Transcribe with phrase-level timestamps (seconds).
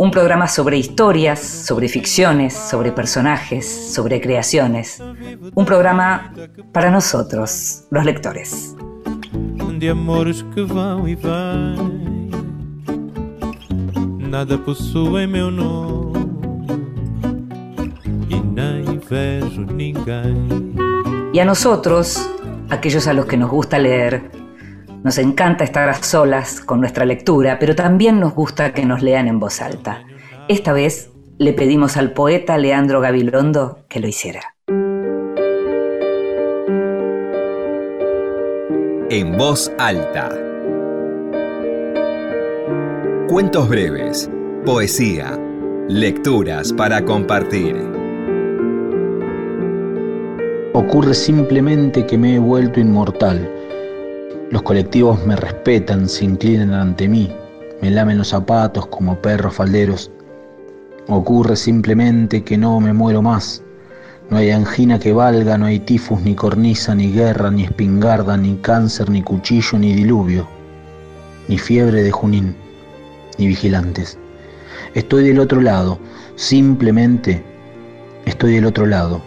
[0.00, 4.98] Un programa sobre historias, sobre ficciones, sobre personajes, sobre creaciones.
[5.54, 6.32] Un programa
[6.72, 8.74] para nosotros, los lectores.
[9.78, 12.30] De amores que vão e vêm.
[14.30, 16.18] Nada possui meu nome.
[21.34, 22.30] Y a nosotros,
[22.70, 24.39] aquellos a los que nos gusta leer,
[25.02, 29.28] nos encanta estar a solas con nuestra lectura, pero también nos gusta que nos lean
[29.28, 30.04] en voz alta.
[30.48, 34.54] Esta vez le pedimos al poeta Leandro Gabilondo que lo hiciera.
[39.08, 40.28] En voz alta.
[43.28, 44.30] Cuentos breves,
[44.64, 45.38] poesía,
[45.88, 47.76] lecturas para compartir.
[50.74, 53.59] Ocurre simplemente que me he vuelto inmortal.
[54.50, 57.32] Los colectivos me respetan, se inclinan ante mí,
[57.80, 60.10] me lamen los zapatos como perros falderos.
[61.06, 63.62] Ocurre simplemente que no me muero más.
[64.28, 68.56] No hay angina que valga, no hay tifus, ni cornisa, ni guerra, ni espingarda, ni
[68.56, 70.48] cáncer, ni cuchillo, ni diluvio,
[71.46, 72.56] ni fiebre de Junín,
[73.38, 74.18] ni vigilantes.
[74.94, 76.00] Estoy del otro lado,
[76.34, 77.40] simplemente
[78.24, 79.22] estoy del otro lado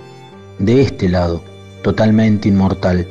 [0.59, 1.41] de este lado,
[1.81, 3.07] totalmente inmortal.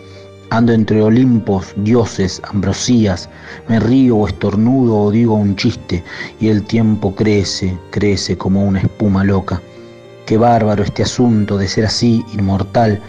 [0.53, 3.31] Ando entre Olimpos, dioses, ambrosías,
[3.69, 6.05] me río o estornudo o digo un chiste,
[6.41, 9.63] y el tiempo crece, crece como una espuma loca.
[10.27, 13.01] Qué bárbaro este asunto de ser así, inmortal,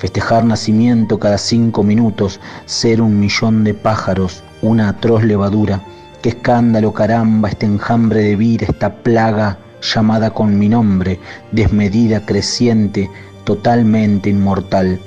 [0.00, 5.80] festejar nacimiento cada cinco minutos, ser un millón de pájaros, una atroz levadura.
[6.20, 11.20] Qué escándalo, caramba, este enjambre de vida, esta plaga llamada con mi nombre,
[11.52, 13.08] desmedida, creciente,
[13.44, 14.98] totalmente inmortal.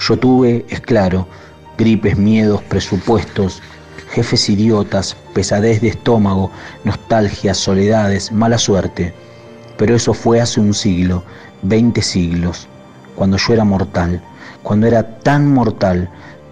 [0.00, 1.28] Yo tuve, es claro,
[1.76, 3.62] gripes, miedos, presupuestos,
[4.10, 6.50] jefes idiotas, pesadez de estómago,
[6.84, 9.12] nostalgias, soledades, mala suerte.
[9.76, 11.22] Pero eso fue hace un siglo,
[11.62, 12.66] veinte siglos,
[13.14, 14.22] cuando yo era mortal,
[14.62, 16.08] cuando era tan mortal,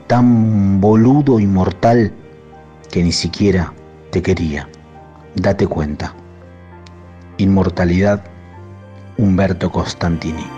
[0.07, 2.13] tan boludo y mortal,
[2.91, 3.73] que ni siquiera
[4.11, 4.69] te quería.
[5.35, 6.15] Date cuenta.
[7.39, 8.25] Inmortalidad,
[9.17, 10.58] Humberto Costantini.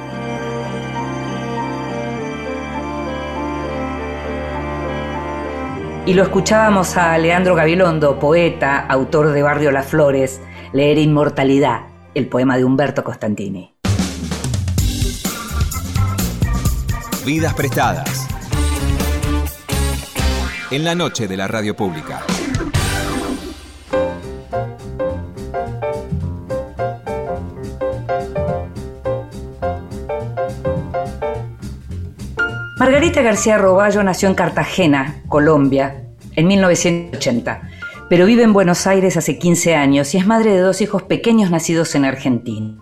[6.10, 10.40] Y lo escuchábamos a Leandro Gabilondo, poeta, autor de Barrio Las Flores,
[10.72, 11.82] leer Inmortalidad,
[12.16, 13.76] el poema de Humberto Costantini.
[17.24, 18.26] Vidas prestadas.
[20.72, 22.22] En la noche de la radio pública.
[32.80, 36.02] Margarita García Roballo nació en Cartagena, Colombia,
[36.34, 37.68] en 1980,
[38.08, 41.50] pero vive en Buenos Aires hace 15 años y es madre de dos hijos pequeños
[41.50, 42.78] nacidos en Argentina.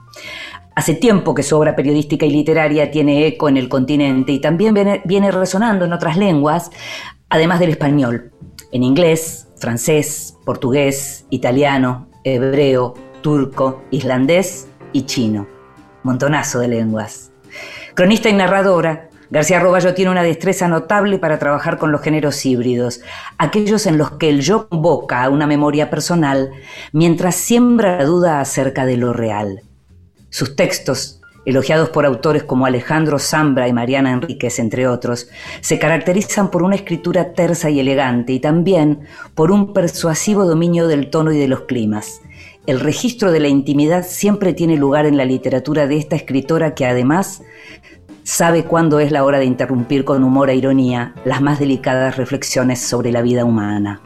[0.77, 5.03] Hace tiempo que su obra periodística y literaria tiene eco en el continente y también
[5.05, 6.71] viene, resonando en otras lenguas,
[7.29, 8.31] además del español,
[8.71, 15.49] en inglés, francés, portugués, italiano, hebreo, turco, islandés y chino.
[16.05, 17.33] Montonazo de lenguas.
[17.95, 23.03] Cronista y narradora, García Roballo tiene una destreza notable para trabajar con los géneros híbridos,
[23.37, 26.51] aquellos en los que el yo convoca a una memoria personal
[26.93, 29.63] mientras siembra la duda acerca de lo real.
[30.31, 35.29] Sus textos, elogiados por autores como Alejandro Zambra y Mariana Enríquez, entre otros,
[35.61, 39.01] se caracterizan por una escritura tersa y elegante y también
[39.35, 42.23] por un persuasivo dominio del tono y de los climas.
[42.67, 46.85] El registro de la intimidad siempre tiene lugar en la literatura de esta escritora que
[46.85, 47.43] además
[48.29, 52.79] sabe cuándo es la hora de interrumpir con humor e ironía las más delicadas reflexiones
[52.79, 54.03] sobre la vida humana.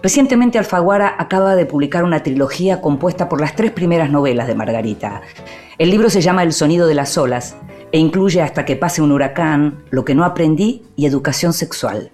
[0.00, 5.22] Recientemente Alfaguara acaba de publicar una trilogía compuesta por las tres primeras novelas de Margarita.
[5.76, 7.56] El libro se llama El sonido de las olas
[7.90, 12.12] e incluye Hasta que pase un huracán, Lo que no aprendí y Educación sexual.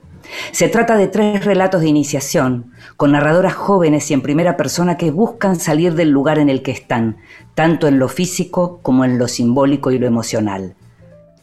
[0.50, 5.11] Se trata de tres relatos de iniciación, con narradoras jóvenes y en primera persona que
[5.11, 7.19] buscan salir del lugar en el que están,
[7.55, 10.75] tanto en lo físico como en lo simbólico y lo emocional.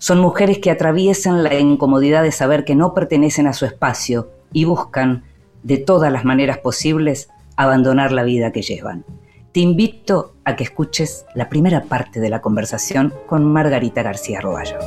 [0.01, 4.65] Son mujeres que atraviesan la incomodidad de saber que no pertenecen a su espacio y
[4.65, 5.25] buscan,
[5.61, 9.05] de todas las maneras posibles, abandonar la vida que llevan.
[9.51, 14.79] te invito a que escuches la primera parte de la conversación con Margarita García Roballo.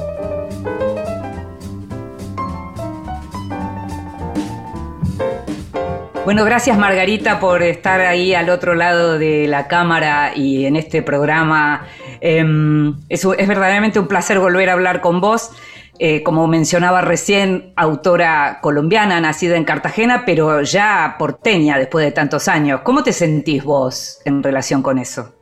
[6.25, 11.03] Bueno, gracias Margarita por estar ahí al otro lado de la cámara y en este
[11.03, 11.87] programa.
[12.27, 15.51] Em, es, es verdaderamente un placer volver a hablar con vos.
[15.99, 22.49] Eh, como mencionaba recién, autora colombiana, nacida en Cartagena, pero ya porteña después de tantos
[22.49, 22.81] años.
[22.83, 25.35] ¿Cómo te sentís vos en relación con eso?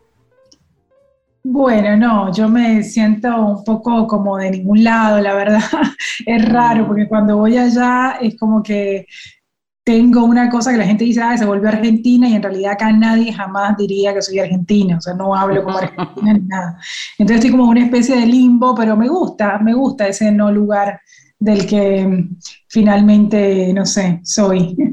[1.44, 5.62] Bueno, no, yo me siento un poco como de ningún lado, la verdad.
[6.26, 9.06] es raro porque cuando voy allá es como que
[9.84, 12.92] tengo una cosa que la gente dice, ah, se volvió argentina y en realidad acá
[12.92, 16.78] nadie jamás diría que soy argentina, o sea, no hablo como argentina ni nada.
[17.18, 21.00] Entonces estoy como una especie de limbo, pero me gusta, me gusta ese no lugar
[21.38, 22.28] del que
[22.68, 24.76] finalmente, no sé, soy.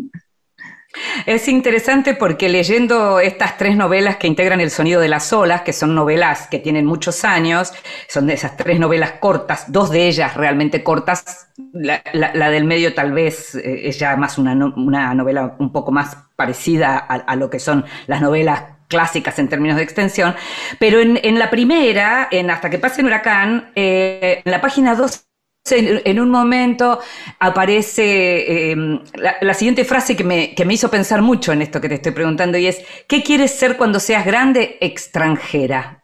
[1.26, 5.72] Es interesante porque leyendo estas tres novelas que integran El sonido de las olas, que
[5.72, 7.74] son novelas que tienen muchos años,
[8.08, 13.12] son de esas tres novelas cortas, dos de ellas realmente cortas, la, del medio tal
[13.12, 17.86] vez eh, es ya más una, novela un poco más parecida a, lo que son
[18.08, 20.36] las novelas clásicas en términos de extensión,
[20.80, 25.29] pero en, la primera, en Hasta que pase el huracán, eh, en la página 2
[25.72, 27.00] en, un momento
[27.40, 31.90] aparece em, la, siguiente frase que me, que me, hizo pensar mucho en esto que
[31.90, 36.04] te estoy preguntando y es, ¿qué quieres ser cuando seas grande extranjera?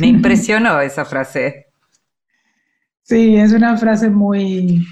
[0.00, 1.66] Me impresionó esa frase.
[3.02, 4.86] Sí, es una frase muy,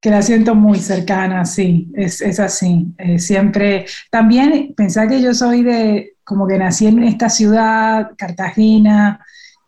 [0.00, 2.94] que la siento muy cercana, sí, es, es así.
[2.98, 9.24] Eh, siempre, también pensar que yo soy de, como que nací en esta ciudad, Cartagena,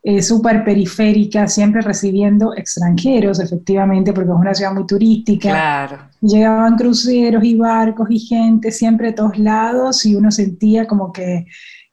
[0.08, 5.49] eh, súper periférica, siempre recibiendo extranjeros, efectivamente, porque es una ciudad muy turística.
[5.49, 5.99] Claro.
[6.20, 11.47] Llegaban cruceros y barcos y gente siempre de todos lados y uno sentía como que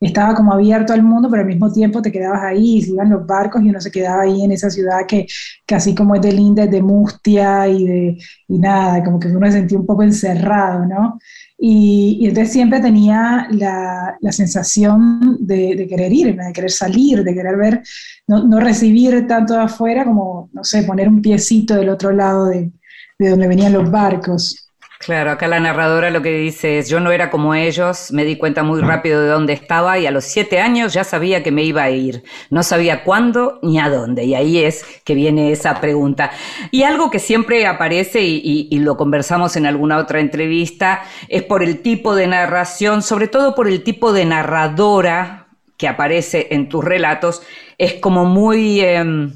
[0.08, 3.26] estaba como abierto al mundo, pero al mismo tiempo te quedabas ahí, se iban los
[3.26, 5.28] barcos y uno se quedaba ahí en esa ciudad que,
[5.66, 8.18] que así como es de linda, es de mustia y de
[8.48, 11.20] y nada, como que uno se sentía un poco encerrado, ¿no?
[11.58, 17.56] Y, entonces siempre tenía la, la sensación de, querer ir, de querer salir, de querer
[17.56, 17.84] ver,
[18.28, 22.48] no, no, recibir tanto de afuera como, no sé, poner un piecito del otro lado
[22.48, 22.72] de,
[23.18, 24.63] de donde venían los barcos.
[25.06, 28.38] Claro, acá la narradora lo que dice es, yo no era como ellos, me di
[28.38, 31.64] cuenta muy rápido de dónde estaba y a los siete años ya sabía que me
[31.64, 32.24] iba a ir.
[32.50, 34.24] No sabía cuándo ni a dónde.
[34.24, 36.32] Y ahí es que viene esa pregunta.
[36.72, 41.64] Y algo que siempre aparece y, y lo conversamos en alguna otra entrevista es por
[41.64, 46.84] el tipo de narración, sobre todo por el tipo de narradora que aparece en tus
[46.84, 47.42] relatos.
[47.78, 48.80] Es como muy...
[48.80, 49.34] Em,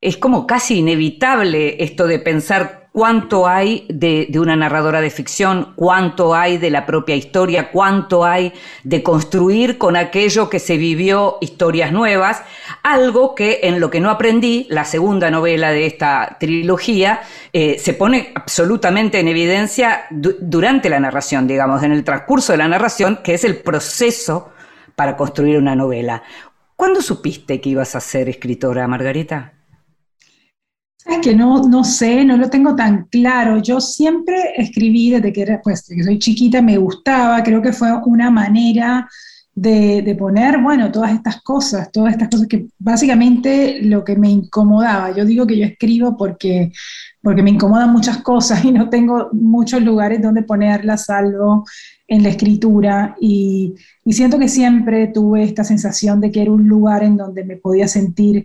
[0.00, 6.34] es como casi inevitable esto de pensar cuánto hay de, una narradora de ficción, cuánto
[6.34, 8.54] hay de la propia historia, cuánto hay
[8.84, 12.40] de construir con aquello que se vivió historias nuevas,
[12.82, 17.20] algo que en lo que no aprendí, la segunda novela de esta trilogía,
[17.52, 22.68] eh, se pone absolutamente en evidencia durante la narración, digamos, en el transcurso de la
[22.68, 24.52] narración, que es el proceso
[24.94, 26.22] para construir una novela.
[26.76, 29.55] ¿Cuándo supiste que ibas a ser escritora, Margarita?
[31.06, 33.62] Es que no, no sé, no lo tengo tan claro.
[33.62, 37.92] Yo siempre escribí desde que, era, pues, que soy chiquita, me gustaba, creo que fue
[38.06, 39.08] una manera
[39.54, 44.28] de, de, poner, bueno, todas estas cosas, todas estas cosas que básicamente lo que me
[44.28, 45.14] incomodaba.
[45.16, 46.72] Yo digo que yo escribo porque,
[47.22, 51.64] porque me incomodan muchas cosas y no tengo muchos lugares donde ponerlas, salvo
[52.08, 53.16] en la escritura.
[53.20, 57.44] Y, y siento que siempre tuve esta sensación de que era un lugar en donde
[57.44, 58.44] me podía sentir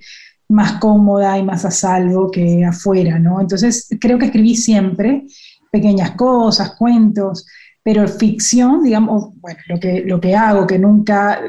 [0.52, 3.40] más cómoda y más a salvo que afuera, ¿no?
[3.40, 5.26] Entonces, creo que escribí siempre
[5.72, 7.46] pequeñas cosas, cuentos,
[7.84, 11.40] pero ficción, digamos, bueno, lo que, lo que hago, que nunca,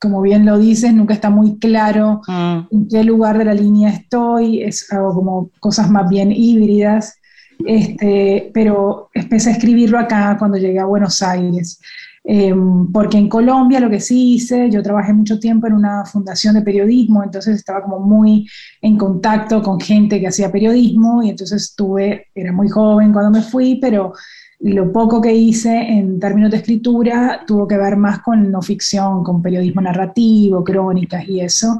[0.00, 2.58] como bien lo dices, nunca está muy claro mm.
[2.70, 7.18] en qué lugar de la línea estoy, es, hago como cosas más bien híbridas,
[7.66, 11.80] este, pero empecé a escribirlo acá cuando llegué a Buenos Aires.
[12.26, 16.54] Em, porque en Colombia lo que sí hice, yo trabajé mucho tiempo en una fundación
[16.54, 18.48] de periodismo, entonces estaba como muy
[18.80, 23.42] en contacto con gente que hacía periodismo y entonces estuve, era muy joven cuando me
[23.44, 24.14] fui, pero
[24.60, 29.22] lo poco que hice en términos de escritura tuvo que ver más con no ficción,
[29.22, 31.78] con periodismo narrativo, crónicas y eso.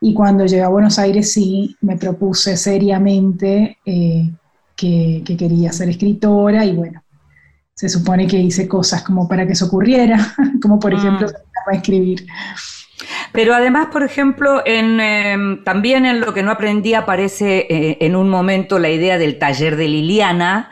[0.00, 4.30] Y cuando llegué a Buenos Aires sí me propuse seriamente eh,
[4.76, 7.02] que, que quería ser escritora y bueno,
[7.80, 11.74] se supone que hice cosas como para que eso ocurriera, como por ejemplo mm.
[11.74, 12.26] escribir.
[13.32, 18.16] Pero además, por ejemplo, en, em, también en lo que no aprendí aparece eh, en
[18.16, 20.68] un momento la idea del taller de Liliana,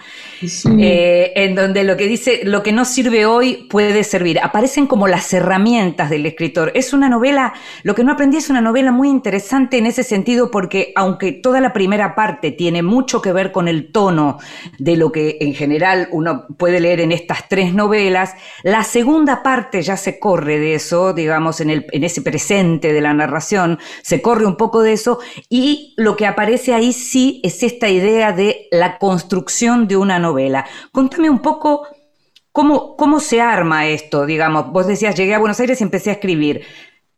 [0.79, 4.39] eh, en donde lo que dice, lo que no sirve hoy puede servir.
[4.41, 6.71] Aparecen como las herramientas del escritor.
[6.75, 10.51] Es una novela, lo que no aprendí es una novela muy interesante en ese sentido
[10.51, 14.39] porque aunque toda la primera parte tiene mucho que ver con el tono
[14.79, 19.83] de lo que en general uno puede leer en estas tres novelas, la segunda parte
[19.83, 24.23] ya se corre de eso, digamos, en, el, en ese presente de la narración, se
[24.23, 25.19] corre un poco de eso
[25.49, 30.28] y lo que aparece ahí sí es esta idea de la construcción de una novela.
[30.93, 31.87] Contame un poco
[32.53, 34.73] cómo, cómo se arma esto, digamos.
[34.73, 36.63] Vos decías, llegué a Buenos Aires y empecé a escribir.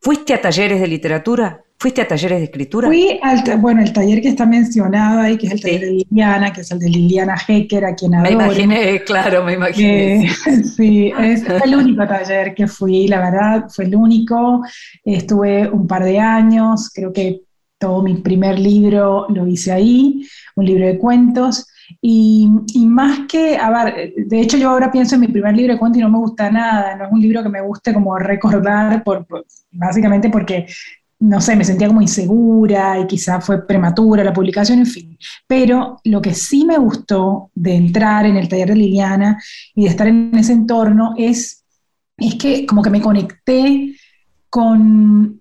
[0.01, 1.63] ¿Fuiste a talleres de literatura?
[1.79, 2.89] ¿Fuiste a talleres de escritura?
[2.89, 6.53] Fui al, bueno, el taller que está mencionado ahí, que es el taller de Liliana,
[6.53, 8.37] que es el de Liliana Hecker, a quien adoro.
[8.37, 10.31] Me imaginé, claro, me imaginé.
[10.77, 14.63] sí, es, fue el único taller que fui, la verdad, fue el único.
[15.05, 17.45] Estuve un par de años, creo que
[17.79, 20.27] todo mi primer libro lo hice ahí,
[20.57, 21.67] un libro de cuentos.
[22.01, 22.49] Y,
[22.87, 25.99] más que, a ver, de hecho yo ahora pienso en mi primer libro de cuentos
[25.99, 29.27] y no me gusta nada, no es un libro que me guste como recordar, por,
[29.71, 30.67] básicamente porque,
[31.21, 35.19] no sé, me sentía como insegura y quizá fue prematura la publicación, en fin.
[35.47, 39.43] Pero lo que sí me gustó de entrar en el taller de Liliana
[39.75, 41.65] y de estar en ese entorno es,
[42.17, 43.95] es que como que me conecté
[44.49, 45.40] con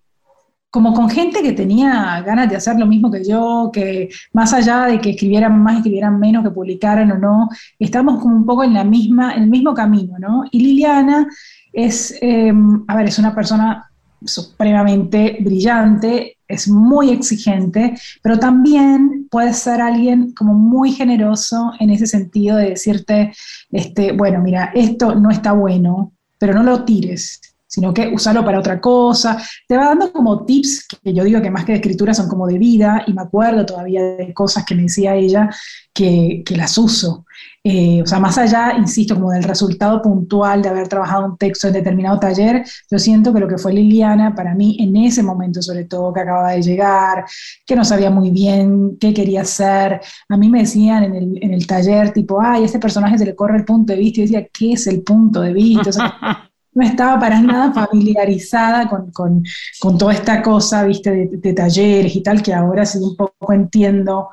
[0.69, 4.85] como con gente que tenía ganas de hacer lo mismo que yo, que más allá
[4.85, 7.49] de que escribieran más, escribieran menos, que publicaran o no,
[7.79, 10.43] estamos como un poco en la misma, en el mismo camino, ¿no?
[10.51, 11.27] Y Liliana
[11.73, 13.89] es, em, a ver, es una persona
[14.23, 22.05] supremamente brillante, es muy exigente, pero también puede ser alguien como muy generoso en ese
[22.05, 23.31] sentido de decirte,
[23.71, 28.59] este, bueno, mira, esto no está bueno, pero no lo tires, sino que usarlo para
[28.59, 29.37] otra cosa.
[29.67, 32.47] Te va dando como tips que yo digo que más que de escritura son como
[32.47, 35.49] de vida, y me acuerdo todavía de cosas que me decía ella
[35.93, 37.25] que, que las uso.
[37.63, 41.67] Eh, o sea, más allá, insisto, como del resultado puntual de haber trabajado un texto
[41.67, 45.61] en determinado taller, yo siento que lo que fue Liliana, para mí, en ese momento
[45.61, 47.25] sobre todo, que acababa de llegar,
[47.65, 49.99] que no sabía muy bien qué quería hacer,
[50.29, 53.35] a mí me decían en el, en el taller, tipo, ay, este personaje se le
[53.35, 55.89] corre el punto de vista, y yo decía, ¿qué es el punto de vista?
[55.89, 59.43] O sea, no estaba para nada familiarizada con, con,
[59.79, 64.29] con toda esta cosa, viste, de, talleres y tal, que ahora sí un poco entiendo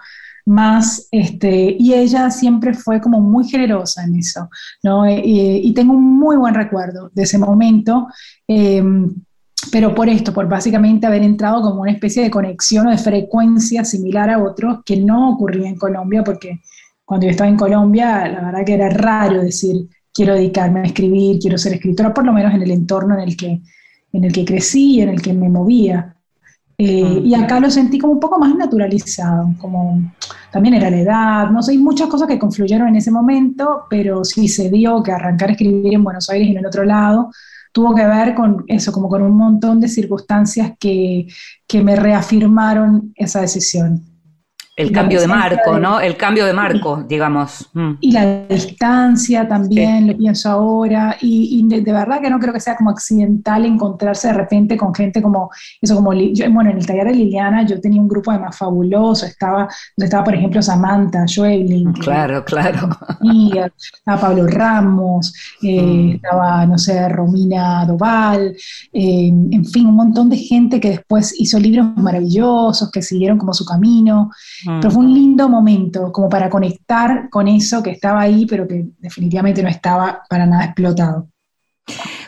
[0.47, 4.49] más, este, y ella siempre fue como muy generosa en eso,
[4.83, 5.05] ¿no?
[5.05, 8.07] Eh, y tengo un muy buen recuerdo de ese momento,
[8.47, 9.13] em,
[9.73, 13.85] pero por esto, por básicamente haber entrado como una especie de conexión o de frecuencia
[13.85, 16.61] similar a otros que no ocurría en Colombia, porque
[17.05, 21.39] cuando yo estaba en Colombia, la verdad que era raro decir, quiero dedicarme a escribir,
[21.39, 23.61] quiero ser escritora, por lo menos en el entorno en el que,
[24.13, 26.15] en el que crecí, en el que me movía.
[26.79, 30.13] Eh, y acá lo sentí como un poco más naturalizado, como
[30.51, 34.25] también era la edad, no sé, hay muchas cosas que confluyeron en ese momento, pero
[34.25, 37.31] sí se dio que arrancar a escribir en Buenos Aires y en el otro lado
[37.73, 41.27] tuvo que ver con eso, como con un montón de circunstancias que,
[41.67, 44.03] que me reafirmaron esa decisión.
[44.77, 46.01] El cambio de marco, ¿no?
[46.01, 47.67] El cambio de marco, digamos.
[47.73, 47.93] Mm.
[47.99, 52.77] Y la distancia también, lo pienso ahora, y, de, verdad que no creo que sea
[52.77, 57.15] como accidental encontrarse de repente con gente como, eso como, bueno, en el taller de
[57.15, 59.67] Liliana yo tenía un grupo además fabuloso, estaba,
[59.97, 61.95] estaba por ejemplo Samantha, Joelin.
[61.95, 62.91] Claro, claro.
[63.95, 66.11] estaba Pablo Ramos, eh, mm.
[66.17, 68.55] estaba, no sé, Romina Doval,
[68.93, 73.55] eh, en fin, un montón de gente que después hizo libros maravillosos, que siguieron como
[73.55, 74.31] su camino.
[74.67, 78.87] Pero fue un lindo momento como para conectar con eso que estaba ahí, pero que
[78.99, 81.29] definitivamente no estaba para nada explotado.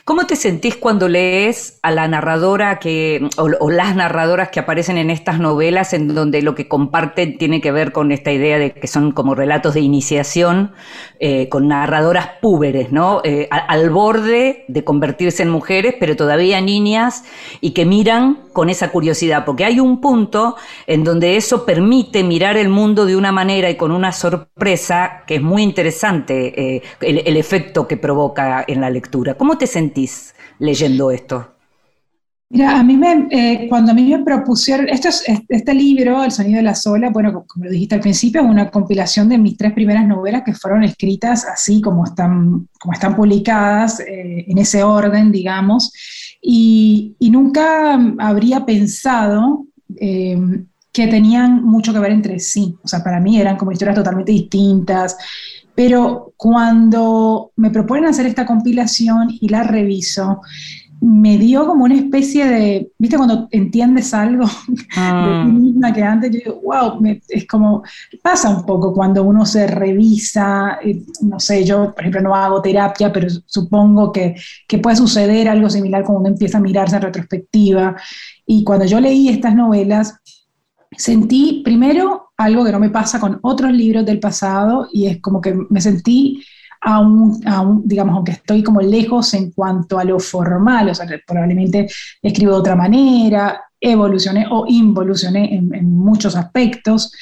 [0.09, 5.11] ¿Cómo te sentís cuando lees a la narradora que, o, las narradoras que aparecen en
[5.11, 8.87] estas novelas en donde lo que comparten tiene que ver con esta idea de que
[8.87, 10.73] son como relatos de iniciación,
[11.21, 13.21] eh, con narradoras púberes, ¿no?
[13.23, 17.25] Eh, al borde de convertirse en mujeres, pero todavía niñas
[17.61, 22.57] y que miran con esa curiosidad, porque hay un punto en donde eso permite mirar
[22.57, 27.23] el mundo de una manera y con una sorpresa que es muy interesante eh, el,
[27.27, 29.35] el efecto que provoca en la lectura.
[29.35, 29.98] ¿Cómo te sentís?
[30.59, 31.59] Leyendo esto?
[32.51, 36.33] Mira, a mí me, eh, cuando a mí me propusieron, esto es, este libro, El
[36.33, 39.59] sonido de la sola, bueno, como lo dijiste al principio, es una compilación de mis
[39.59, 44.83] tres primeras novelas que fueron escritas así como están, como están publicadas, eh, en ese
[44.83, 45.93] orden, digamos,
[46.41, 49.67] y, nunca habría pensado
[50.01, 53.97] eh, que tenían mucho que ver entre sí, o sea, para mí eran como historias
[53.97, 55.19] totalmente distintas,
[55.79, 60.41] pero cuando me proponen hacer esta compilación y la reviso,
[61.01, 65.45] me dio como una especie de, viste, cuando entiendes algo de ti Ah.
[65.49, 67.85] misma que antes yo digo, wow, me- es como,
[68.21, 72.61] pasa un poco cuando uno se revisa, eh, no sé, yo por ejemplo no hago
[72.61, 74.35] terapia, pero supongo que,
[74.67, 77.95] que puede suceder algo similar cuando uno empieza a mirarse en retrospectiva.
[78.47, 80.17] Y cuando yo leí estas novelas,
[80.97, 85.41] sentí primero algo que no me pasa con otros libros del pasado y es como
[85.41, 86.43] que me sentí
[86.81, 91.89] aún, aún, digamos, aunque estoy como lejos en cuanto a lo formal, o sea, probablemente
[92.23, 97.13] escribo de otra manera, evolucioné o involucioné en, en muchos aspectos,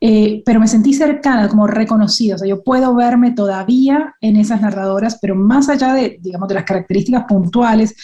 [0.00, 4.60] eh, pero me sentí cercana, como reconocida, o sea, yo puedo verme todavía en esas
[4.60, 7.94] narradoras, pero más allá de, digamos, de las características puntuales,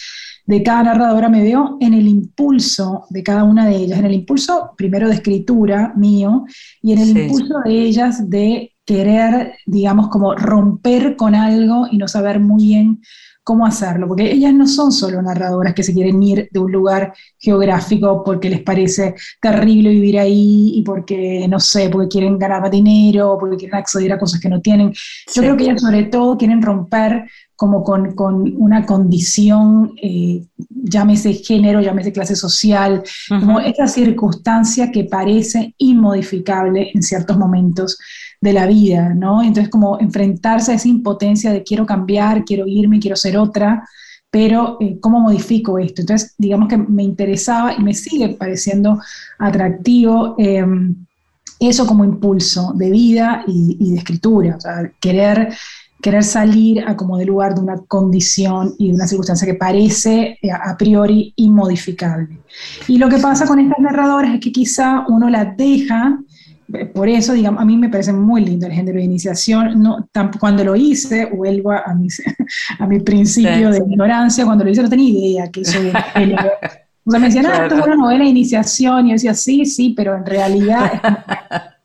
[0.45, 4.13] de cada narradora me veo en el impulso de cada una de ellas, en el
[4.13, 6.45] impulso primero de escritura mío
[6.81, 7.19] y en el Sí.
[7.21, 12.99] impulso de ellas de querer, digamos, como romper con algo y no saber muy bien
[13.43, 17.11] cómo hacerlo, porque ellas no son solo narradoras que se quieren ir de un lugar
[17.39, 22.71] geográfico porque les parece terrible vivir ahí y porque, no sé, porque quieren ganar más
[22.71, 24.89] dinero, porque quieren acceder a cosas que no tienen.
[24.91, 25.39] Yo Sí.
[25.41, 27.25] creo que ellas sobre todo quieren romper
[27.61, 35.03] como con, con una condición, eh, llámese género, llámese clase social, como esa circunstancia que
[35.03, 37.99] parece inmodificable en ciertos momentos
[38.41, 39.43] de la vida, ¿no?
[39.43, 43.87] Entonces como enfrentarse a esa impotencia de quiero cambiar, quiero irme, quiero ser otra,
[44.31, 46.01] pero eh, ¿cómo modifico esto?
[46.01, 48.99] Entonces digamos que me interesaba y me sigue pareciendo
[49.37, 50.33] atractivo.
[50.39, 50.65] eh,
[51.61, 55.53] eso como impulso de vida y, y de escritura, o sea, querer,
[56.01, 60.37] querer salir a como del lugar de una condición y de una circunstancia que parece
[60.41, 62.39] eh, a priori inmodificable.
[62.87, 66.19] Y lo que pasa con estas narradoras es que quizá uno las deja,
[66.73, 69.81] eh, por eso, digamos, a mí me parece muy lindo el género de iniciación.
[69.81, 70.07] No,
[70.39, 72.07] cuando lo hice, vuelvo a mi,
[72.79, 73.79] a mi principio Sí.
[73.79, 76.49] de ignorancia, cuando lo hice no tenía idea que eso era género.
[77.03, 79.65] O sea, me decían, ah, esto es una novela de iniciación, y yo decía, sí,
[79.65, 80.91] sí, pero en realidad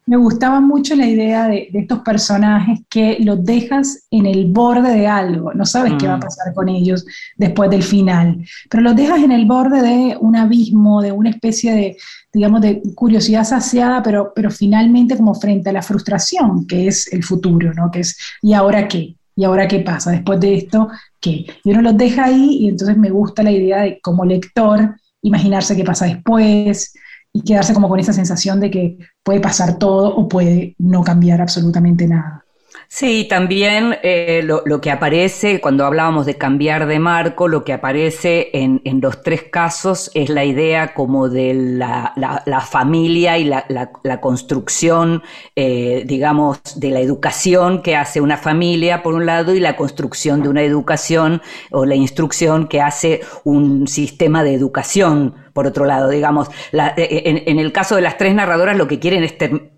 [0.07, 4.93] me gustaba mucho la idea de, de estos personajes que los dejas en el borde
[4.93, 6.21] de algo, no sabes qué va a Mm.
[6.21, 7.05] pasar con ellos
[7.37, 11.73] después del final, pero los dejas en el borde de un abismo, de una especie
[11.75, 11.97] de,
[12.33, 17.25] digamos, de curiosidad saciada, pero, pero finalmente como frente a la frustración, que es el
[17.25, 17.91] futuro, ¿no?
[17.91, 19.17] Que es, ¿y ahora qué?
[19.35, 20.13] ¿Y ahora qué pasa?
[20.13, 20.89] Después de esto,
[21.21, 21.47] ¿qué?
[21.65, 25.77] Y uno los deja ahí y entonces me gusta la idea de como lector imaginarse
[25.77, 26.95] qué pasa después
[27.33, 31.41] y quedarse como con esa sensación de que puede pasar todo o puede no cambiar
[31.43, 32.45] absolutamente nada.
[32.89, 37.73] Sí, también eh, lo, lo que aparece, cuando hablábamos de cambiar de marco, lo que
[37.73, 43.45] aparece en, en los tres casos es la idea como de la, la- familia y
[43.45, 45.23] la, la- la construcción,
[45.57, 50.43] eh, digamos, de la educación que hace una familia, por un lado, y la construcción
[50.43, 56.09] de una educación o la instrucción que hace un sistema de educación, por otro lado,
[56.11, 56.49] digamos.
[56.71, 59.73] La- eh, en, en el caso de las tres narradoras, lo que quieren es ter-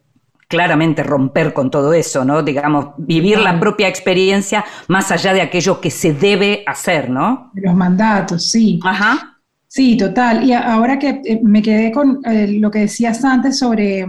[0.49, 2.43] claramente romper con todo eso, ¿no?
[2.43, 7.51] Digamos, vivir la propia experiencia más allá de aquello que se debe hacer, ¿no?
[7.55, 8.81] Los mandatos, sí.
[8.83, 9.37] Ajá.
[9.69, 10.43] Sí, total.
[10.45, 14.07] Y ahora que eh, me quedé con eh, lo que decías antes sobre,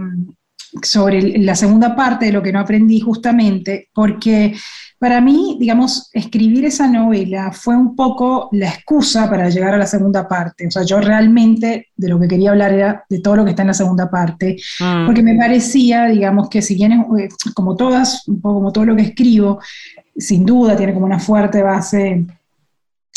[0.82, 4.54] sobre la segunda parte de lo que no aprendí justamente, porque
[5.00, 9.86] para mí, digamos, escribir esa novela fue un poco la excusa para llegar a la
[9.86, 10.66] segunda parte.
[10.66, 13.62] O sea, yo realmente de lo que quería hablar era de todo lo que está
[13.62, 15.06] en la segunda parte, Mm.
[15.06, 18.84] porque me parecía, digamos, que si bien, es, eh, como todas, un poco como todo
[18.84, 19.58] lo que escribo,
[20.18, 22.26] sin duda tiene como una fuerte base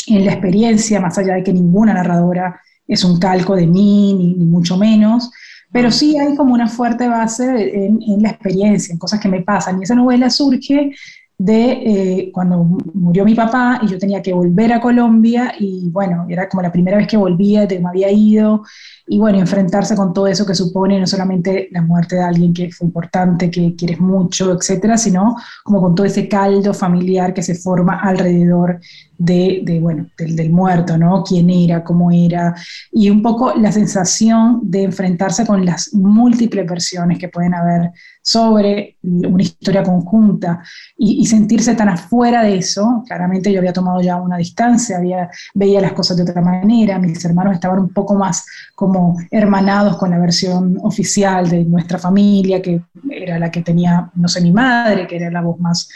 [0.06, 4.32] en la experiencia, más allá de que ninguna narradora es un calco de mí, ni,
[4.32, 5.30] ni mucho menos,
[5.70, 7.44] pero sí hay como una fuerte base
[7.86, 9.80] en, en la experiencia, en cosas que me pasan.
[9.80, 10.92] Y esa novela surge
[11.36, 16.26] de eh, cuando murió mi papá y yo tenía que volver a Colombia y bueno,
[16.28, 18.62] era como la primera vez que volvía, que me había ido
[19.06, 22.70] y bueno, enfrentarse con todo eso que supone no solamente la muerte de alguien que
[22.70, 27.56] fue importante, que quieres mucho, etcétera, sino como con todo ese caldo familiar que se
[27.56, 28.78] forma alrededor
[29.18, 31.22] de, bueno, del, del muerto, ¿no?
[31.22, 32.54] Quién era, cómo era,
[32.92, 37.90] y un poco la sensación de enfrentarse con las múltiples versiones que pueden haber
[38.22, 40.62] sobre una historia conjunta
[40.96, 43.04] y, y sentirse tan afuera de eso.
[43.06, 47.22] Claramente yo había tomado ya una distancia, había, veía las cosas de otra manera, mis
[47.24, 52.80] hermanos estaban un poco más como hermanados con la versión oficial de nuestra familia, que
[53.10, 55.88] era la que tenía, no sé, mi madre, que era la voz más,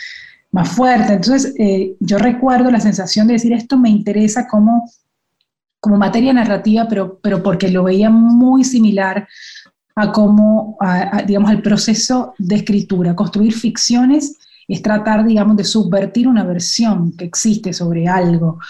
[0.51, 1.15] más fuerte.
[1.15, 4.91] Entonces, eh, yo recuerdo la sensación de decir, esto me interesa como,
[5.81, 9.29] como materia narrativa, pero, pero porque lo veía muy similar
[9.95, 10.79] a cómo,
[11.27, 13.17] digamos, al proceso de escritura.
[13.17, 14.37] Construir ficciones
[14.69, 18.61] es tratar, digamos, de subvertir una versión que existe sobre algo.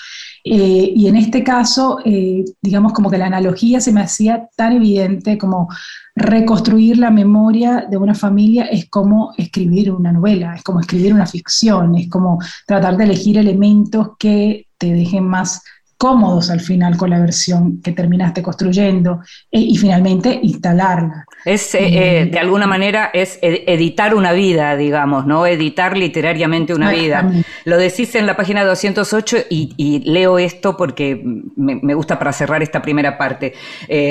[0.50, 4.72] Eh, y en este caso, eh, digamos como que la analogía se me hacía tan
[4.72, 5.68] evidente como
[6.16, 11.26] reconstruir la memoria de una familia es como escribir una novela, es como escribir una
[11.26, 15.62] ficción, es como tratar de elegir elementos que te dejen más
[15.98, 21.26] cómodos al final con la versión que terminaste construyendo eh, y finalmente instalarla.
[21.44, 25.44] Es, eh, eh, de alguna manera, es editar una vida, digamos, ¿no?
[25.44, 27.28] Editar literariamente una vida.
[27.64, 31.20] Lo decís en la página 208 y, leo esto porque
[31.56, 33.54] me, gusta para cerrar esta primera parte.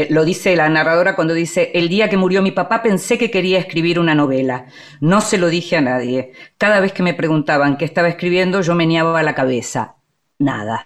[0.10, 3.60] lo dice la narradora cuando dice, el día que murió mi papá pensé que quería
[3.60, 4.66] escribir una novela.
[5.00, 6.34] No se lo dije a nadie.
[6.58, 9.97] Cada vez que me preguntaban qué estaba escribiendo, yo meneaba la cabeza
[10.40, 10.86] nada.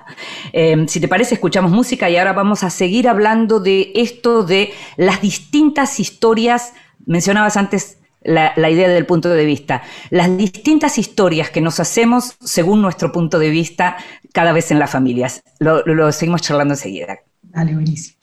[0.53, 4.73] Em, si te parece, escuchamos música y ahora vamos a seguir hablando de esto de
[4.97, 6.73] las distintas historias,
[7.05, 12.81] mencionabas antes la, idea del punto de vista, las distintas historias que nos hacemos según
[12.81, 13.97] nuestro punto de vista
[14.31, 15.43] cada vez en las familias.
[15.59, 17.19] Lo, lo seguimos charlando enseguida.
[17.41, 18.20] Dale, buenísimo.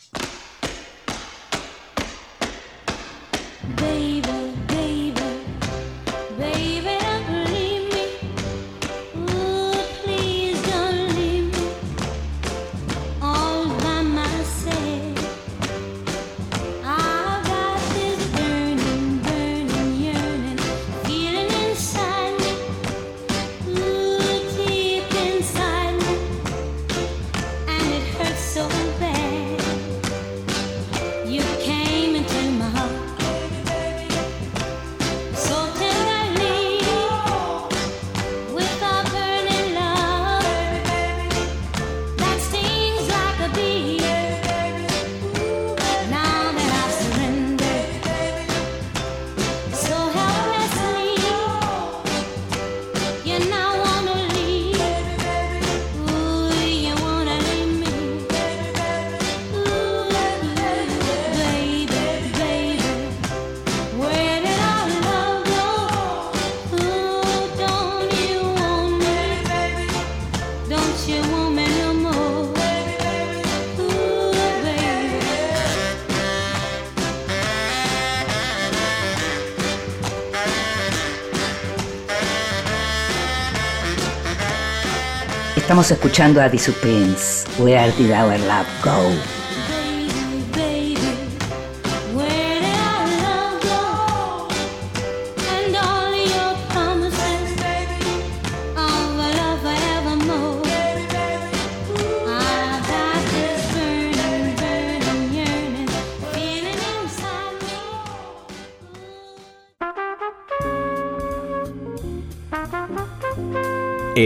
[85.68, 87.44] Estamos escuchando a Supremes.
[87.58, 89.37] Where did our love go?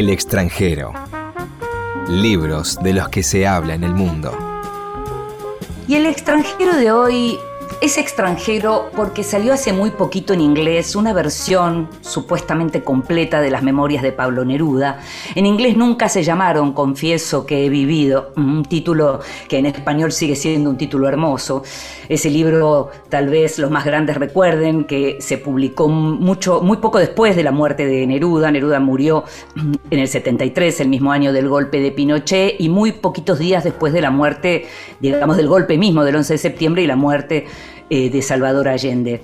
[0.02, 0.92] El extranjero
[2.08, 4.36] libros de los que se habla en el mundo.
[5.86, 7.38] Y el extranjero de hoy
[7.80, 13.62] es extranjero porque salió hace muy poquito en inglés una versión supuestamente completa de las
[13.62, 15.00] memorias de Pablo Neruda.
[15.34, 20.36] En inglés nunca se llamaron Confieso que he vivido, un título que en español sigue
[20.36, 21.62] siendo un título hermoso.
[22.08, 27.34] Ese libro tal vez los más grandes recuerden que se publicó mucho, muy poco después
[27.34, 28.50] de la muerte de Neruda.
[28.50, 29.24] Neruda murió
[29.90, 33.92] en el 73, el mismo año del golpe de Pinochet, y muy poquitos días después
[33.92, 34.66] de la muerte,
[35.00, 37.46] digamos, del golpe mismo del 11 de septiembre y la muerte
[37.90, 39.20] eh, de Salvador Allende.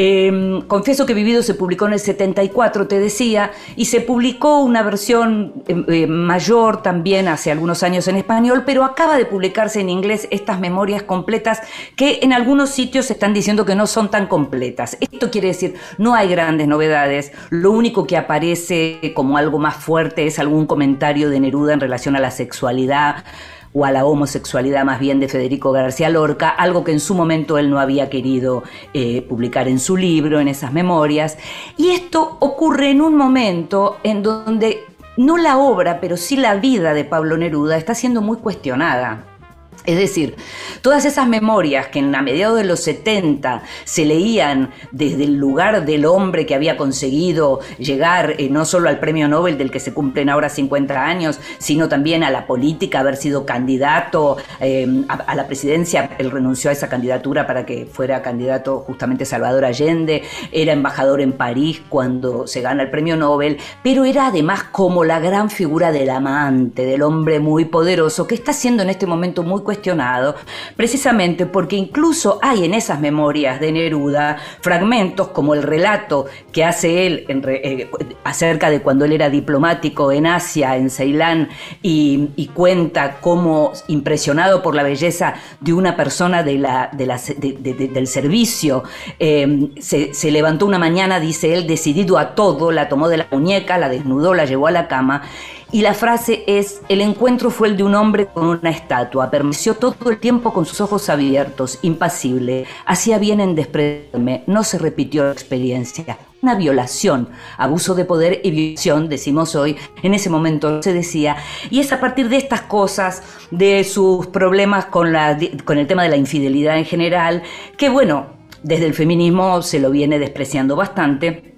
[0.00, 4.84] Em, confieso que Vivido se publicó en el 74, te decía, y se publicó una
[4.84, 9.88] versión em, eh, mayor también hace algunos años en español, pero acaba de publicarse en
[9.88, 11.62] inglés estas memorias completas
[11.96, 14.96] que en algunos sitios están diciendo que no son tan completas.
[15.00, 20.28] Esto quiere decir, no hay grandes novedades, lo único que aparece como algo más fuerte
[20.28, 23.24] es algún comentario de Neruda en relación a la sexualidad
[23.72, 27.58] o a la homosexualidad más bien de Federico García Lorca, algo que en su momento
[27.58, 28.62] él no había querido
[28.94, 31.38] eh, publicar en su libro, en esas memorias.
[31.76, 34.84] Y esto ocurre en un momento en donde
[35.16, 39.37] no la obra, pero sí la vida de Pablo Neruda está siendo muy cuestionada.
[39.86, 40.36] Es decir,
[40.82, 45.84] todas esas memorias que en a mediados de los 70 se leían desde el lugar
[45.84, 49.94] del hombre que había conseguido llegar eh, no solo al premio Nobel del que se
[49.94, 55.46] cumplen ahora 50 años, sino también a la política, haber sido candidato em, a, la
[55.46, 61.20] presidencia, él renunció a esa candidatura para que fuera candidato justamente Salvador Allende, era embajador
[61.20, 65.92] en París cuando se gana el premio Nobel, pero era además como la gran figura
[65.92, 70.34] del amante, del hombre muy poderoso, que está siendo en este momento muy cuestionado,
[70.76, 77.06] precisamente porque incluso hay en esas memorias de Neruda fragmentos como el relato que hace
[77.06, 77.90] él eh,
[78.24, 81.50] acerca de cuando él era diplomático en Asia, en Ceilán,
[81.82, 88.84] y, cuenta cómo, impresionado por la belleza de una persona del servicio,
[89.18, 93.26] eh, se, se levantó una mañana, dice él, decidido a todo, la tomó de la
[93.30, 95.22] muñeca, la desnudó, la llevó a la cama
[95.70, 99.74] y la frase es, el encuentro fue el de un hombre con una estatua, permaneció
[99.74, 105.24] todo el tiempo con sus ojos abiertos, impasible, hacía bien en desprenderme, no se repitió
[105.24, 106.18] la experiencia.
[106.40, 107.28] Una violación,
[107.58, 111.36] abuso de poder y violación, decimos hoy, en ese momento se decía,
[111.68, 116.02] y es a partir de estas cosas, de sus problemas con, la, con el tema
[116.02, 117.42] de la infidelidad en general,
[117.76, 121.57] que bueno, desde el feminismo se lo viene despreciando bastante,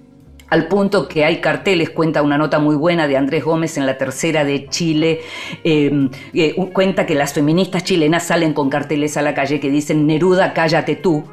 [0.51, 3.97] al punto que hay carteles, cuenta una nota muy buena de Andrés Gómez en la
[3.97, 5.21] tercera de Chile,
[5.63, 10.05] em, eh, cuenta que las feministas chilenas salen con carteles a la calle que dicen
[10.05, 11.23] Neruda, cállate tú.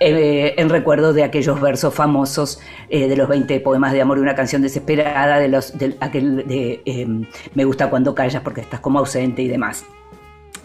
[0.00, 4.20] Eh, en recuerdo de aquellos versos famosos eh, de los 20 poemas de amor y
[4.20, 7.24] una canción desesperada, de los aquel de em,
[7.54, 9.86] Me gusta cuando callas porque estás como ausente y demás.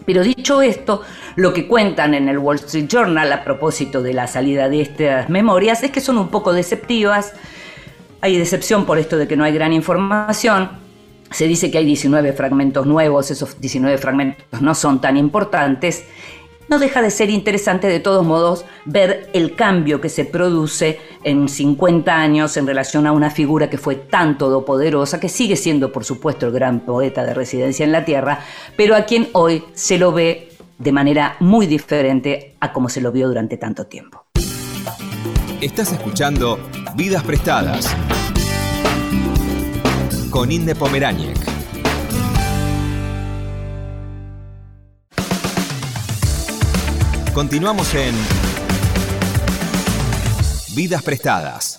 [0.04, 1.02] Pero dicho esto,
[1.36, 5.30] lo que cuentan en el Wall Street Journal a propósito de la salida de estas
[5.30, 7.32] memorias es que son un poco deceptivas,
[8.22, 10.70] hay decepción por esto de que no hay gran información.
[11.32, 16.04] Se dice que hay 19 fragmentos nuevos, esos 19 fragmentos no son tan importantes.
[16.68, 21.48] No deja de ser interesante de todos modos ver el cambio que se produce en
[21.48, 26.04] 50 años en relación a una figura que fue tan todopoderosa, que sigue siendo por
[26.04, 28.38] supuesto el gran poeta de residencia en la Tierra,
[28.76, 33.10] pero a quien hoy se lo ve de manera muy diferente a como se lo
[33.10, 34.24] vio durante tanto tiempo.
[35.60, 36.58] Estás escuchando
[36.94, 37.96] Vidas Prestadas
[40.30, 40.74] con Inde.
[47.32, 48.14] Continuamos en
[50.74, 51.71] Vidas Prestadas.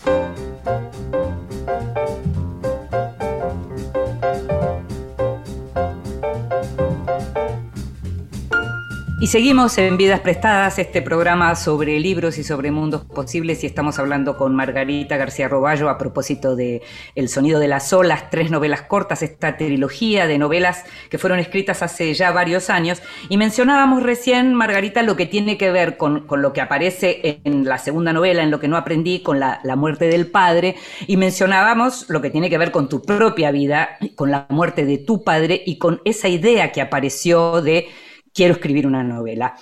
[9.23, 13.97] Y seguimos en Vidas Prestadas, este programa sobre libros y sobre mundos posibles, y estamos
[13.97, 16.81] hablando con Margarita García Roballo a propósito de
[17.15, 21.81] El sonido de las olas, tres novelas cortas, esta trilogía de novelas que fueron escritas
[21.83, 23.01] hace ya varios años.
[23.29, 27.77] Y mencionábamos recién, Margarita, lo que tiene que ver con, lo que aparece en la
[27.77, 30.75] segunda novela, en lo que no aprendí, con la, la muerte del padre,
[31.07, 34.97] y mencionábamos lo que tiene que ver con tu propia vida, con la muerte de
[34.97, 37.87] tu padre y con esa idea que apareció de
[38.33, 39.55] quiero escribir una novela.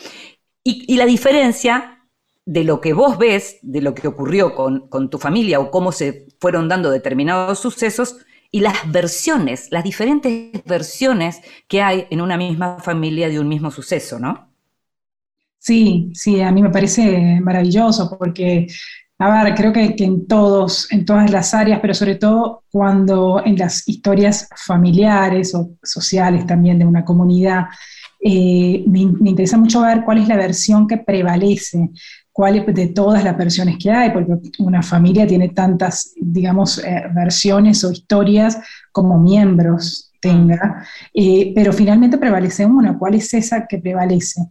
[0.63, 2.05] Y, la diferencia
[2.45, 6.27] de lo que vos ves, de lo que ocurrió con, tu familia o cómo se
[6.39, 8.17] fueron dando determinados sucesos
[8.51, 13.71] y las versiones, las diferentes versiones que hay en una misma familia de un mismo
[13.71, 14.51] suceso, ¿no?
[15.57, 18.67] Sí, sí, a mí me parece maravilloso porque,
[19.19, 23.41] a ver, creo que, que en todos, en todas las áreas, pero sobre todo cuando
[23.45, 27.65] en las historias familiares o sociales también de una comunidad,
[28.23, 31.89] eh, me, interesa mucho ver cuál es la versión que prevalece,
[32.31, 37.83] cuál de todas las versiones que hay, porque una familia tiene tantas, digamos, eh, versiones
[37.83, 38.59] o historias
[38.91, 44.41] como miembros tenga, eh, pero finalmente prevalece una, ¿cuál es esa que prevalece?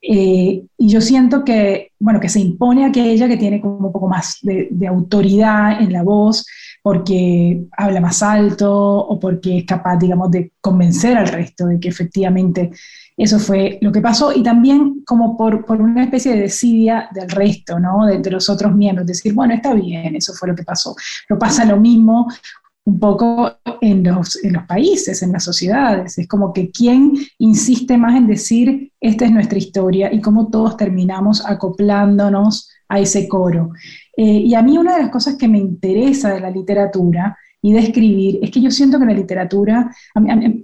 [0.00, 4.38] y yo siento que, bueno, que se impone aquella que tiene como un poco más
[4.42, 6.46] de autoridad en la voz,
[6.88, 11.88] porque habla más alto o porque es capaz, digamos, de convencer al resto de que
[11.88, 12.70] efectivamente
[13.14, 17.28] eso fue lo que pasó y también como por, por una especie de desidia del
[17.28, 18.06] resto, ¿no?
[18.06, 20.96] De, los otros miembros, decir, bueno, está bien, eso fue lo que pasó.
[21.28, 22.26] Lo pasa lo mismo
[22.84, 26.16] un poco en los, en los países, en las sociedades.
[26.16, 30.78] Es como que quién insiste más en decir, esta es nuestra historia y cómo todos
[30.78, 33.70] terminamos acoplándonos a ese coro.
[34.16, 37.72] Eh, y a mí una de las cosas que me interesa de la literatura y
[37.72, 39.90] de escribir, es que yo siento que la literatura,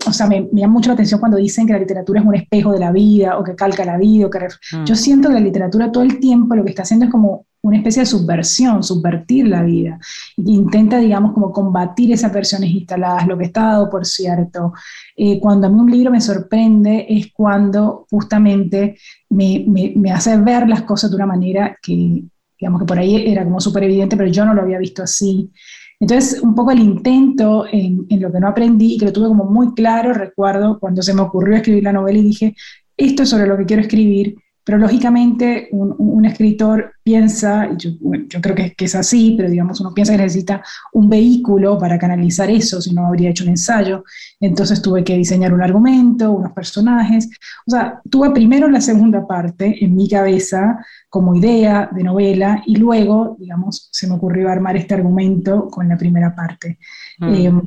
[0.06, 2.72] o sea, me, llama mucho la atención cuando dicen que la literatura es un espejo
[2.72, 4.26] de la vida o que calca la vida.
[4.26, 4.84] O que mm.
[4.84, 7.78] Yo siento que la literatura todo el tiempo lo que está haciendo es como una
[7.78, 9.98] especie de subversión, subvertir la vida.
[10.36, 14.74] Intenta, digamos, como combatir esas versiones instaladas, lo que está dado por cierto.
[15.16, 18.98] Eh, cuando a mí un libro me sorprende es cuando justamente
[19.30, 19.64] me,
[20.12, 22.24] hace ver las cosas de una manera que,
[22.60, 25.50] digamos que por ahí era como súper evidente, pero yo no lo había visto así.
[25.98, 29.44] Entonces, un poco el intento en, lo que no aprendí y que lo tuve como
[29.44, 32.54] muy claro, recuerdo cuando se me ocurrió escribir la novela y dije,
[32.94, 37.90] esto es sobre lo que quiero escribir, pero lógicamente un, escritor piensa, yo,
[38.28, 40.62] yo creo que, que, es así, pero digamos, uno piensa que necesita
[40.94, 44.04] un vehículo para canalizar eso, si no habría hecho un ensayo.
[44.40, 47.28] Entonces tuve que diseñar un argumento, unos personajes.
[47.66, 50.78] O sea, tuve primero la segunda parte en mi cabeza
[51.10, 55.98] como idea de novela y luego, digamos, se me ocurrió armar este argumento con la
[55.98, 56.78] primera parte.
[57.18, 57.34] Mm.
[57.34, 57.62] Em,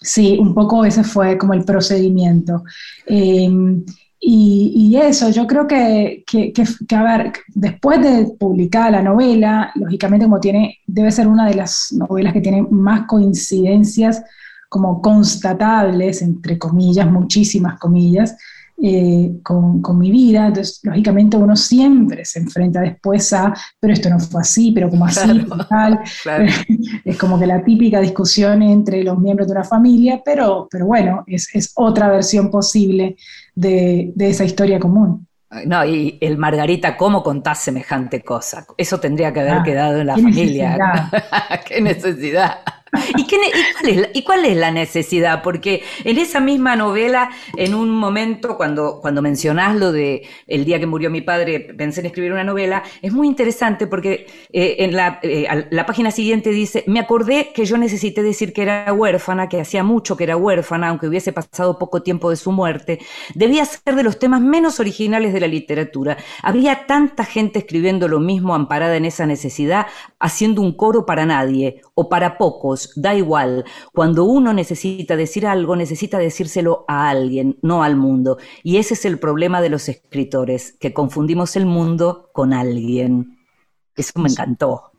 [0.00, 2.62] sí, un poco ese fue como el procedimiento.
[3.06, 3.84] Em,
[4.20, 6.52] y, eso, yo creo que, que,
[6.96, 11.92] a ver, después de publicar la novela, lógicamente como tiene, debe ser una de las
[11.92, 14.22] novelas que tiene más coincidencias
[14.68, 18.36] como constatables, entre comillas, muchísimas comillas,
[18.80, 20.46] eh, con, con, mi vida.
[20.46, 25.04] Entonces, lógicamente uno siempre se enfrenta después a, pero esto no fue así, pero como
[25.06, 26.00] así, tal.
[27.04, 31.24] Es como que la típica discusión entre los miembros de una familia, pero, pero bueno,
[31.26, 33.16] es, es otra versión posible
[33.54, 35.26] de, de esa historia común.
[35.64, 38.66] No, y el Margarita, ¿cómo contás semejante cosa?
[38.76, 41.10] Eso tendría que haber ah, quedado en la familia.
[41.66, 42.58] ¿Qué necesidad?
[43.16, 45.42] ¿Y, cuál es la, necesidad?
[45.42, 50.78] Porque en esa misma novela, en un momento, cuando, cuando mencionás lo de el día
[50.78, 54.94] que murió mi padre, pensé en escribir una novela, es muy interesante porque eh, en
[54.94, 59.48] la, eh, la página siguiente dice, me acordé que yo necesité decir que era huérfana,
[59.48, 62.98] que hacía mucho que era huérfana, aunque hubiese pasado poco tiempo de su muerte.
[63.34, 66.16] Debía ser de los temas menos originales de la literatura.
[66.42, 69.86] Había tanta gente escribiendo lo mismo amparada en esa necesidad,
[70.18, 73.64] haciendo un coro para nadie o para pocos, da igual.
[73.92, 78.38] Cuando uno necesita decir algo, necesita decírselo a alguien, no al mundo.
[78.62, 83.36] Y ese es el problema de los escritores, que confundimos el mundo con alguien.
[83.96, 84.92] Eso me encantó.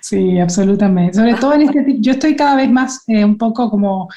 [0.00, 1.14] Sí, absolutamente.
[1.14, 4.08] Sobre todo en este yo estoy cada vez más eh, un poco como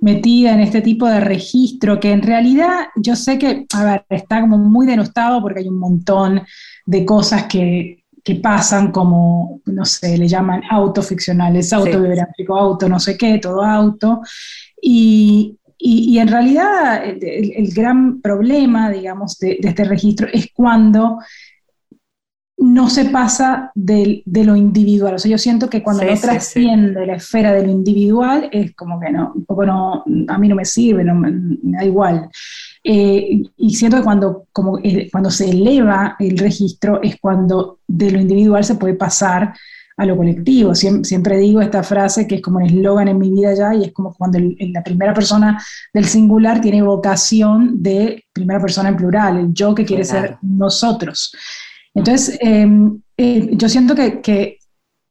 [0.00, 4.40] metida en este tipo de registro, que en realidad yo sé que, a ver, está
[4.40, 6.42] como muy denostado porque hay un montón
[6.86, 13.16] de cosas que, que pasan como, no sé, le llaman autoficcionales, autobiográfico, auto no sé
[13.16, 14.20] qué, todo auto.
[14.80, 21.18] Y, y, en realidad el, gran problema, digamos, de, este registro es cuando
[22.58, 25.14] no se pasa de, de, lo individual.
[25.14, 29.00] O sea, yo siento que cuando no trasciende la esfera de lo individual, es como
[29.00, 32.28] que no, un poco no, a mí no me sirve, no, me da igual.
[32.82, 38.10] Eh, y siento que cuando, como, eh, cuando se eleva el registro es cuando de
[38.10, 39.54] lo individual se puede pasar
[39.98, 40.74] a lo colectivo.
[40.74, 43.92] siempre digo esta frase que es como un eslogan en mi vida ya y es
[43.92, 45.62] como cuando la primera persona
[45.92, 51.34] del singular tiene vocación de primera persona en plural, el yo que quiere ser nosotros.
[51.92, 54.58] Entonces, em, eh, yo siento que, que,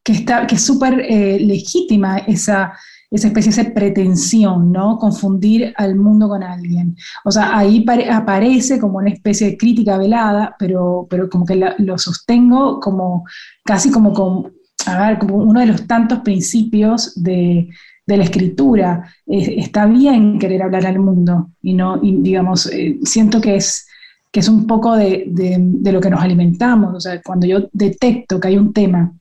[0.02, 2.72] que, está, que es súper legítima esa
[3.10, 4.98] esa especie de pretensión, ¿no?
[4.98, 6.96] Confundir al mundo con alguien.
[7.24, 11.98] O sea, ahí aparece como una especie de crítica velada, pero, pero como que lo
[11.98, 13.24] sostengo como
[13.64, 14.50] casi como, como,
[14.86, 17.68] a ver, como uno de los tantos principios de,
[18.06, 19.12] de la escritura.
[19.26, 23.86] está bien querer hablar al mundo y no, digamos, eh, siento que es
[24.32, 26.94] que es un poco de, de, lo que nos alimentamos.
[26.94, 29.12] O sea, cuando yo detecto que hay un tema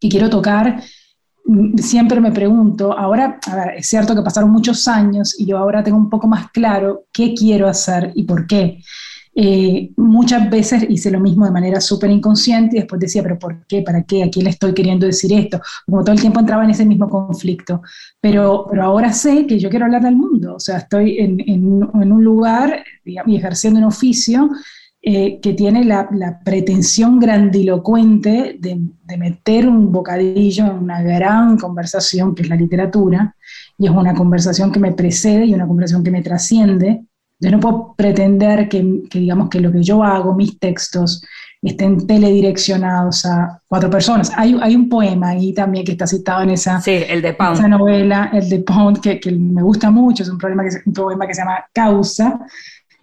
[0.00, 0.82] y quiero tocar,
[1.76, 3.38] siempre me pregunto, ahora,
[3.76, 7.34] es cierto que pasaron muchos años y yo ahora tengo un poco más claro qué
[7.34, 8.78] quiero hacer y por qué.
[9.34, 13.66] Eh, muchas veces hice lo mismo de manera súper inconsciente y después decía, pero ¿por
[13.66, 13.80] qué?
[13.80, 14.22] ¿Para qué?
[14.22, 15.60] ¿A quién le estoy queriendo decir esto?
[15.86, 17.80] Como todo el tiempo entraba en ese mismo conflicto.
[18.20, 22.12] Pero, pero ahora sé que yo quiero hablar del mundo, o sea, estoy en, en
[22.12, 24.50] un lugar y ejerciendo un oficio
[25.04, 26.08] eh, que tiene la,
[26.44, 28.78] pretensión grandilocuente de,
[29.18, 33.34] meter un bocadillo en una gran conversación que es la literatura,
[33.76, 37.02] y es una conversación que me precede y una conversación que me trasciende.
[37.40, 41.20] Yo no puedo pretender que, digamos que lo que yo hago, mis textos,
[41.60, 44.30] estén teledireccionados a cuatro personas.
[44.36, 47.58] Hay, hay un poema ahí también que está citado en esa, el de Pound.
[47.58, 50.92] esa novela, el de Pound, que, que, me gusta mucho, es un, problema que, un
[50.92, 52.40] poema que se llama Causa,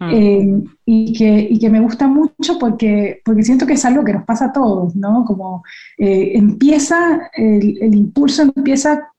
[0.00, 0.10] Mm.
[0.10, 4.14] Eh, y, que, y, que, me gusta mucho porque, porque siento que es algo que
[4.14, 5.26] nos pasa a todos, ¿no?
[5.26, 5.62] Como
[5.98, 9.12] eh, empieza, el, impulso empieza,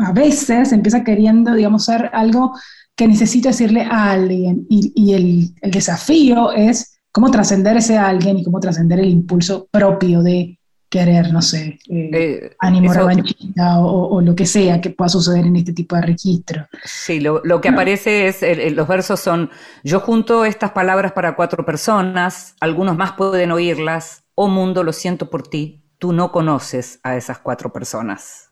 [0.00, 2.54] a veces empieza queriendo, digamos, ser algo
[2.96, 8.38] que necesito decirle a alguien y, y el, el desafío es cómo trascender ese alguien
[8.38, 10.58] y cómo trascender el impulso propio de
[10.92, 15.56] querer, no sé, eh, eh ánimo revanchista o, lo que sea que pueda suceder en
[15.56, 16.66] este tipo de registro.
[16.84, 18.42] Sí, lo, que aparece es,
[18.74, 19.48] los versos son,
[19.82, 25.30] yo junto estas palabras para cuatro personas, algunos más pueden oírlas, oh mundo, lo siento
[25.30, 28.50] por ti, tú no conoces a esas cuatro personas.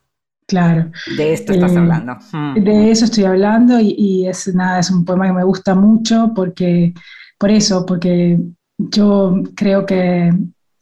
[0.48, 0.90] Claro.
[1.18, 2.16] De esto estás eh, hablando.
[2.32, 2.54] Hmm.
[2.54, 6.32] De eso estoy hablando y, y, es nada, es un poema que me gusta mucho
[6.34, 6.94] porque,
[7.38, 8.38] por eso, porque
[8.78, 10.32] yo creo que,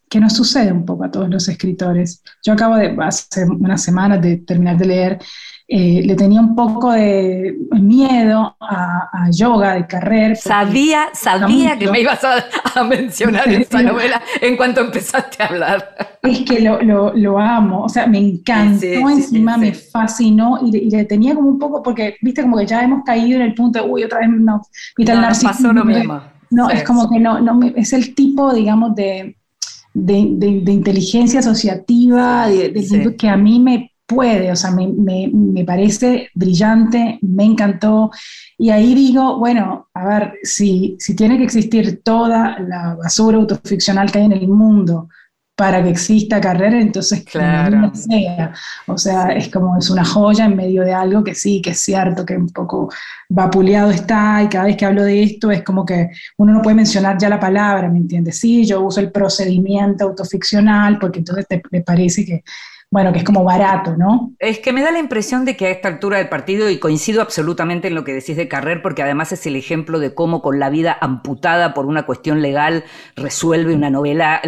[0.08, 2.22] que nos sucede un poco a todos los escritores.
[2.44, 5.18] Yo acabo de, hace unas semanas de terminar de leer
[5.70, 10.34] eh, le tenía un poco de miedo a, yoga de carrera.
[10.34, 16.18] Sabía, sabía que me ibas a, mencionar esa novela en cuanto empezaste a hablar.
[16.22, 21.04] Es que lo, lo, lo amo, o sea, me encantó, encima me fascinó y, le
[21.04, 23.90] tenía como un poco, porque viste como que ya hemos caído en el punto de,
[23.90, 24.62] uy, otra vez no,
[24.96, 25.50] el narcisismo.
[25.50, 26.22] Pasó lo mismo.
[26.50, 29.36] No, es como que no, no es el tipo, digamos, de,
[30.04, 35.64] de, de, inteligencia asociativa de, que a mí me puede, o sea, me, me, me,
[35.64, 38.10] parece brillante, me encantó.
[38.56, 44.10] Y ahí digo, bueno, a ver, si, si tiene que existir toda la basura autoficcional
[44.10, 45.08] que hay en el mundo
[45.58, 47.90] para que exista carrera, entonces claro.
[47.90, 48.52] que sea.
[48.86, 51.80] O sea, es como es una joya en medio de algo que sí, que es
[51.80, 52.88] cierto, que un poco
[53.28, 56.76] vapuleado está, y cada vez que hablo de esto es como que uno no puede
[56.76, 58.38] mencionar ya la palabra, ¿me entiendes?
[58.38, 62.44] Sí, yo uso el procedimiento autoficcional, porque entonces te, me parece que
[62.90, 64.32] bueno, que es como barato, ¿no?
[64.38, 67.20] Es que me da la impresión de que a esta altura del partido, y coincido
[67.20, 70.58] absolutamente en lo que decís de Carrer, porque además es el ejemplo de cómo con
[70.58, 72.84] la vida amputada por una cuestión legal
[73.14, 74.40] resuelve una novela.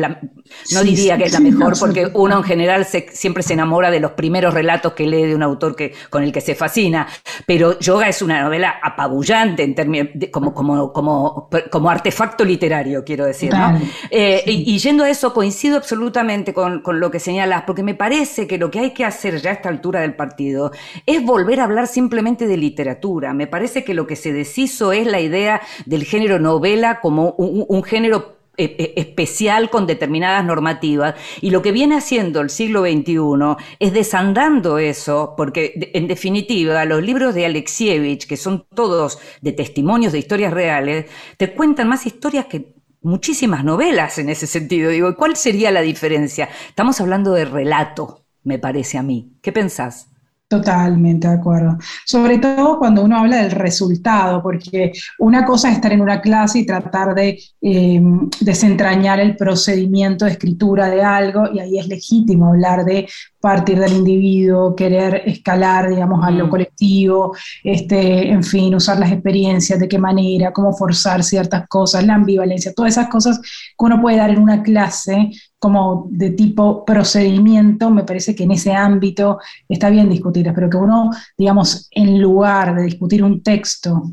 [0.72, 4.12] no diría que es la mejor, porque uno en general siempre se enamora de los
[4.12, 7.08] primeros relatos que lee de un autor que, con el que se fascina,
[7.44, 13.26] pero Yoga es una novela apabullante en términos como, como, como, como artefacto literario, quiero
[13.26, 13.78] decir, ¿no?
[14.10, 18.29] Eh, y, yendo a eso, coincido absolutamente con, con lo que señalas, porque me parece
[18.46, 20.72] que lo que hay que hacer ya a esta altura del partido
[21.06, 23.34] es volver a hablar simplemente de literatura.
[23.34, 27.82] Me parece que lo que se deshizo es la idea del género novela como un,
[27.82, 31.14] género eh, eh, especial con determinadas normativas.
[31.40, 37.02] Y lo que viene haciendo el siglo XXI es desandando eso, porque en definitiva los
[37.02, 41.06] libros de Alexievich, que son todos de testimonios de historias reales,
[41.36, 44.90] te cuentan más historias que muchísimas novelas en ese sentido.
[44.90, 46.48] Digo, ¿cuál sería la diferencia?
[46.68, 49.32] Estamos hablando de relato, me parece a mí.
[49.42, 50.10] ¿Qué pensás?
[50.50, 51.78] Totalmente de acuerdo.
[52.04, 56.58] Sobre todo cuando uno habla del resultado, porque una cosa es estar en una clase
[56.58, 62.48] y tratar de em, desentrañar el procedimiento de escritura de algo, y ahí es legítimo
[62.48, 63.06] hablar de
[63.40, 66.50] partir del individuo, querer escalar, digamos, a lo mm.
[66.50, 72.14] colectivo, este, en fin, usar las experiencias, de qué manera, cómo forzar ciertas cosas, la
[72.16, 75.30] ambivalencia, todas esas cosas que uno puede dar en una clase
[75.60, 79.38] como de tipo procedimiento, me parece que en ese ámbito
[79.68, 84.10] está bien discutir, pero que uno, digamos, en lugar de discutir un texto,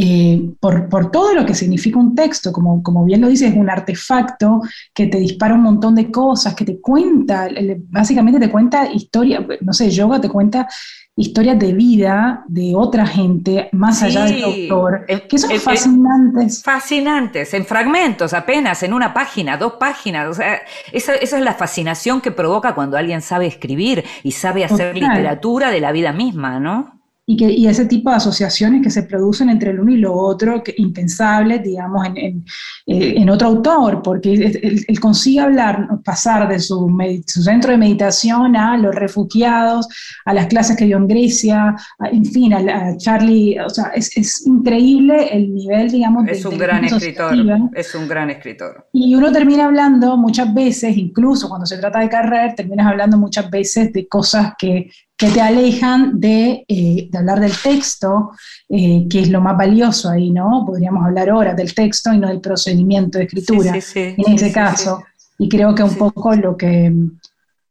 [0.00, 3.56] eh, por, por, todo lo que significa un texto, como, como bien lo dices, es
[3.56, 4.60] un artefacto
[4.94, 7.48] que te dispara un montón de cosas, que te cuenta,
[7.88, 10.68] básicamente te cuenta historia, no sé, yoga te cuenta
[11.16, 16.62] historias de vida de otra gente más allá del autor, que son fascinantes.
[16.62, 20.28] fascinantes, en fragmentos apenas, en una página, dos páginas.
[20.28, 20.60] O sea,
[20.92, 25.72] esa, esa es la fascinación que provoca cuando alguien sabe escribir y sabe hacer literatura
[25.72, 26.97] de la vida misma, ¿no?
[27.30, 30.14] Y, que, y ese tipo de asociaciones que se producen entre el uno y lo
[30.14, 32.44] otro, que, impensables, digamos, en, en,
[32.86, 36.90] eh, en, otro autor, porque él, consigue hablar, pasar de su,
[37.26, 39.86] su, centro de meditación a los refugiados,
[40.24, 44.46] a las clases que dio en Grecia, en fin, a, Charlie, o sea, es, es,
[44.46, 47.34] increíble el nivel, digamos, es un gran escritor,
[47.74, 48.88] es un gran escritor.
[48.90, 53.50] Y uno termina hablando muchas veces, incluso cuando se trata de carrera, terminas hablando muchas
[53.50, 58.30] veces de cosas que que te alejan de, eh, de hablar del texto,
[58.68, 60.62] eh, que es lo más valioso ahí, ¿no?
[60.64, 65.02] Podríamos hablar ahora del texto y no del procedimiento de escritura, en ese caso.
[65.36, 66.94] Y creo que un poco lo que,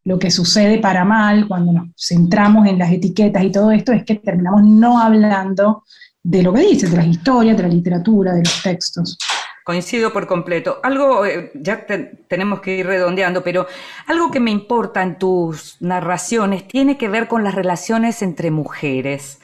[0.03, 4.03] lo que sucede para mal cuando nos centramos en las etiquetas y todo esto es
[4.03, 5.85] que terminamos no hablando
[6.21, 9.17] de lo que dices, de las historias, de la literatura, de los textos.
[9.67, 10.79] Coincido por completo.
[10.81, 11.85] Algo, eh, ya
[12.29, 13.67] tenemos que ir redondeando, pero
[14.05, 19.41] algo que me importa en tus narraciones tiene que ver con las relaciones entre mujeres,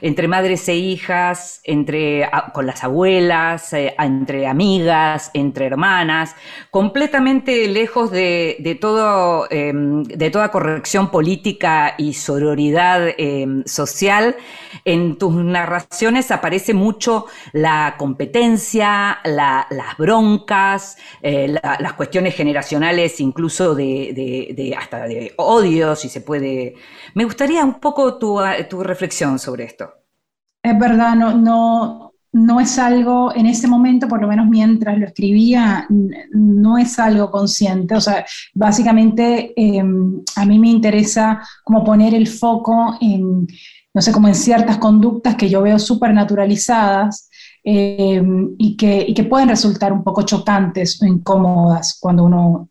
[0.00, 6.34] entre madres e hijas, entre, con las abuelas, eh, entre amigas, entre hermanas,
[6.70, 14.36] completamente lejos de, todo, em, de toda corrección política y sororidad em, social.
[14.86, 23.74] En tus narraciones aparece mucho la competencia, la las broncas, eh, las cuestiones generacionales, incluso
[23.74, 26.74] de, hasta de odio, si se puede.
[27.14, 28.38] Me gustaría un poco tu,
[28.82, 29.90] reflexión sobre esto.
[30.62, 35.06] Es verdad, no, no, no es algo, en ese momento, por lo menos mientras lo
[35.06, 37.94] escribía, no es algo consciente.
[37.94, 43.46] O sea, básicamente em, a mí me interesa como poner el foco en,
[43.94, 47.30] no sé, como en ciertas conductas que yo veo súper naturalizadas
[47.68, 52.68] em, y, que, pueden resultar un poco chocantes o incómodas cuando uno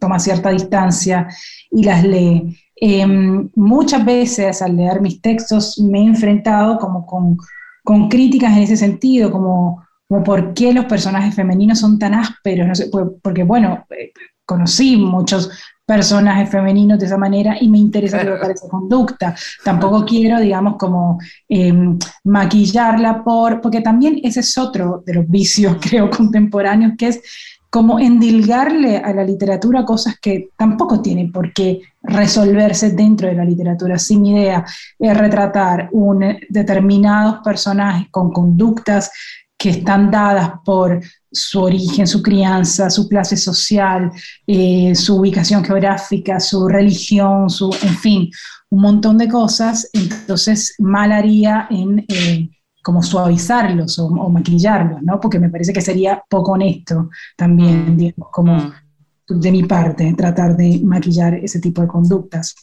[0.00, 1.28] toma cierta distancia
[1.70, 2.58] y las lee.
[2.74, 7.38] Em, muchas veces al leer mis textos me he enfrentado como con,
[7.84, 12.66] con críticas en ese sentido, como, como por qué los personajes femeninos son tan ásperos,
[12.66, 12.90] no sé,
[13.22, 14.10] porque bueno, eh,
[14.44, 15.50] conocí muchos
[15.92, 19.34] personajes femeninos de esa manera y me interesa tratar esa conducta.
[19.62, 25.76] Tampoco quiero, digamos, como em, maquillarla por, porque también ese es otro de los vicios,
[25.82, 27.20] creo, contemporáneos, que es
[27.68, 33.44] como endilgarle a la literatura cosas que tampoco tienen por qué resolverse dentro de la
[33.44, 33.98] literatura.
[33.98, 34.64] Si mi idea
[34.98, 39.10] es retratar un determinados personajes con conductas
[39.58, 41.00] que están dadas por
[41.32, 44.10] su origen, su crianza, su clase social,
[44.46, 48.30] eh, su ubicación geográfica, su religión, su, en fin,
[48.70, 52.48] un montón de cosas, entonces mal haría en eh,
[52.82, 55.20] como suavizarlos o, maquillarlos, ¿no?
[55.20, 57.96] Porque me parece que sería poco honesto también, mm.
[57.96, 59.40] digamos, como mm.
[59.40, 62.54] de mi parte, tratar de maquillar ese tipo de conductas.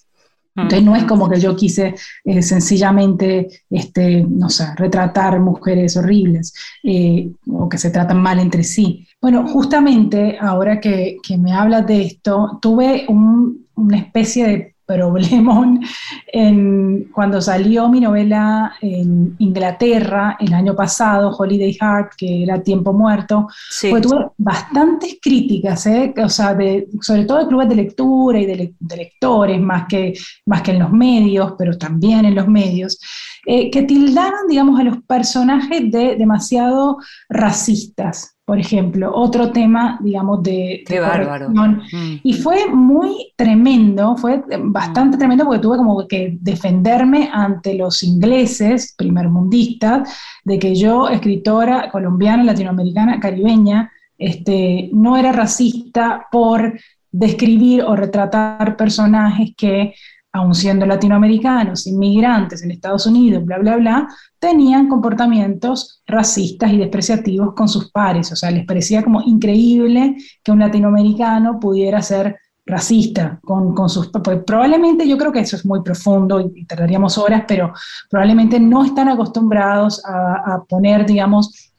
[0.64, 6.54] Entonces no es como que yo quise eh, sencillamente, este, no sé, retratar mujeres horribles
[6.84, 9.08] eh, o que se tratan mal entre sí.
[9.22, 15.82] Bueno, justamente ahora que, que me hablas de esto, tuve una especie de problemón
[16.28, 22.92] en, cuando salió mi novela en Inglaterra el año pasado, Holiday Heart, que era Tiempo
[22.92, 23.48] Muerto,
[23.90, 26.14] pues tuve bastantes críticas, ¿eh?
[26.18, 26.58] o sea,
[27.02, 30.14] sobre todo de clubes de lectura y de, lectores, más que,
[30.46, 33.00] más que en los medios, pero también en los medios,
[33.46, 36.98] eh, que tildaron, digamos, a los personajes de demasiado
[37.30, 41.52] racistas por ejemplo, otro tema, digamos, de, Qué bárbaro.
[41.52, 42.22] Mm.
[42.24, 45.20] Y fue muy tremendo, fue bastante mm.
[45.20, 50.12] tremendo porque tuve como que defenderme ante los ingleses, primermundistas,
[50.44, 56.74] de que yo, escritora colombiana, latinoamericana, caribeña, este, no era racista por
[57.12, 59.94] describir o retratar personajes que
[60.32, 64.08] aun siendo latinoamericanos, inmigrantes en Estados Unidos, bla, bla, bla,
[64.38, 68.32] tenían comportamientos racistas y despreciativos con sus pares.
[68.32, 74.10] O sea, les parecía como increíble que un latinoamericano pudiera ser racista con, con sus...
[74.10, 77.74] Pues probablemente yo creo que eso es muy profundo y, tardaríamos horas, pero
[78.10, 81.74] probablemente no están acostumbrados a, poner, digamos,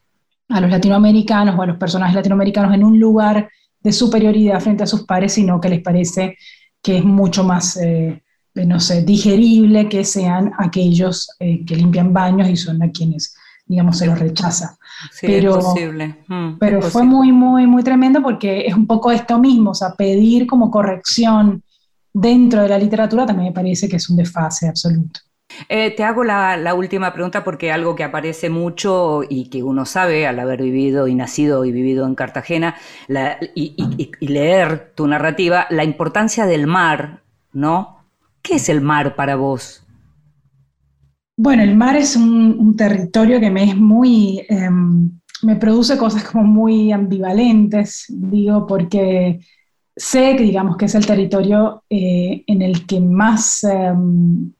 [0.49, 3.49] a los latinoamericanos o a los personajes latinoamericanos en un lugar
[3.79, 6.37] de superioridad frente a sus pares, sino que les parece
[6.83, 7.77] que es mucho más...
[7.77, 8.21] Eh,
[8.55, 13.35] no sé, digerible que sean aquellos eh, que limpian baños y son a quienes,
[13.67, 14.77] digamos, se los rechaza.
[15.21, 16.25] pero posible.
[16.29, 19.95] Mm, pero fue muy, muy, muy tremendo porque es un poco esto mismo, o sea,
[19.95, 21.63] pedir como corrección
[22.13, 25.21] dentro de la literatura también me parece que es un desfase absoluto.
[25.69, 30.27] Eh, te hago la, última pregunta porque algo que aparece mucho y que uno sabe
[30.27, 32.77] al haber vivido y nacido y vivido en Cartagena
[33.55, 33.75] y,
[34.21, 37.23] y leer tu narrativa, la importancia del mar,
[37.53, 38.00] ¿no?
[38.43, 39.82] ¿Qué es el mar para vos?
[41.36, 45.11] Bueno, el mar es un, territorio que me es muy, em,
[45.43, 49.41] me produce cosas como muy ambivalentes, digo, porque
[49.97, 54.53] sé que digamos que es el territorio eh, en el que más, em,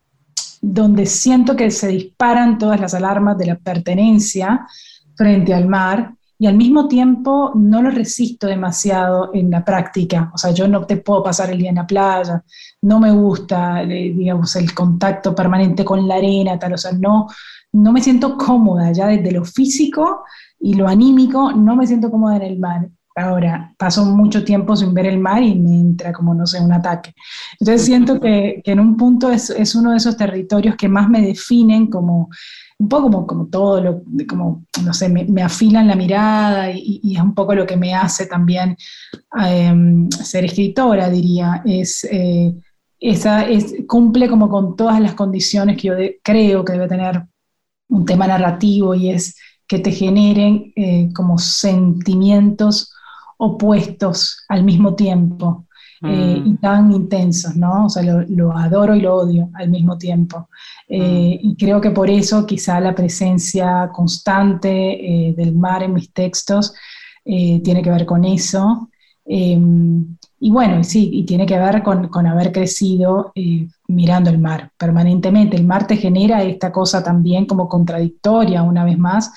[0.63, 4.67] donde siento que se disparan todas las alarmas de la pertenencia
[5.15, 10.31] frente al mar, y al mismo tiempo no lo resisto demasiado en la práctica.
[10.35, 12.43] O sea, yo no te puedo pasar el día en la playa,
[12.83, 17.29] no me gusta, eh, digamos, el contacto permanente con la arena, tal, o sea, no,
[17.73, 20.25] no me siento cómoda ya desde lo físico
[20.59, 22.89] y lo anímico, no me siento cómoda en el mar.
[23.17, 26.73] Ahora, paso mucho tiempo sin ver el mar y me entra como, no sé, un
[26.73, 27.13] ataque.
[27.59, 31.09] Entonces siento que, que en un punto es, es, uno de esos territorios que más
[31.09, 32.31] me definen como
[32.79, 37.21] un poco como, como todo, lo, como, no sé, me, afilan la mirada y, es
[37.21, 38.75] un poco lo que me hace también
[39.39, 42.55] em, ser escritora, diría, es, eh,
[43.01, 47.25] esa, es, cumple como con todas las condiciones que yo creo que debe tener
[47.89, 49.37] un tema narrativo y es
[49.67, 52.93] que te generen eh, como sentimientos
[53.39, 55.67] opuestos al mismo tiempo.
[56.03, 56.57] Eh, y mm.
[56.57, 57.85] tan intensos, ¿no?
[57.85, 60.49] O sea, lo, adoro y lo odio al mismo tiempo.
[60.89, 61.47] Eh, mm.
[61.47, 66.75] Y creo que por eso quizá la presencia constante del mar en mis textos
[67.23, 68.89] tiene que ver con eso.
[70.43, 73.33] Y bueno, sí, y tiene que ver con, con haber crecido
[73.89, 75.57] mirando el mar permanentemente.
[75.57, 79.33] El mar te genera esta cosa también como contradictoria, una vez más,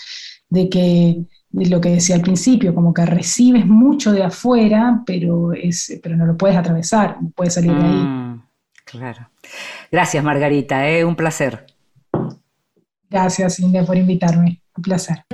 [0.50, 5.54] de que de lo que decía al principio, como que recibes mucho de afuera, pero,
[5.54, 8.04] es, pero no lo puedes atravesar, no puedes salir de ahí.
[8.04, 8.44] Mm,
[8.84, 9.30] claro.
[9.92, 11.06] Gracias, Margarita, ¿eh?
[11.06, 11.68] un placer.
[13.08, 14.62] Gracias, India, por invitarme.
[14.76, 15.26] Un placer.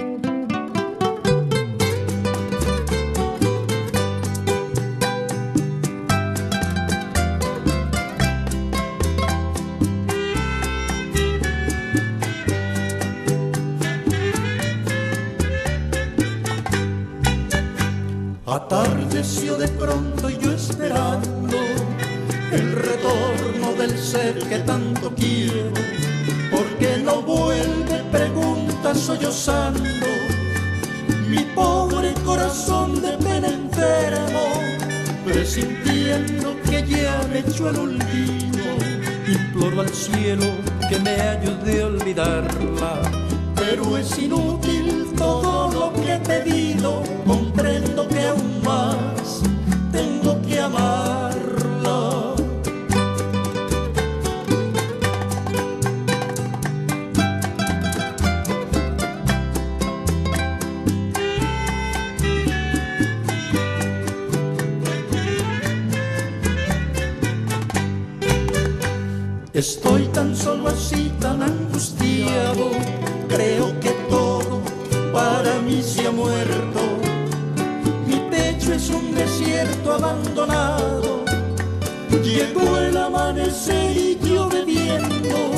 [82.40, 85.52] Llegó el amanecer y yo bebiendo,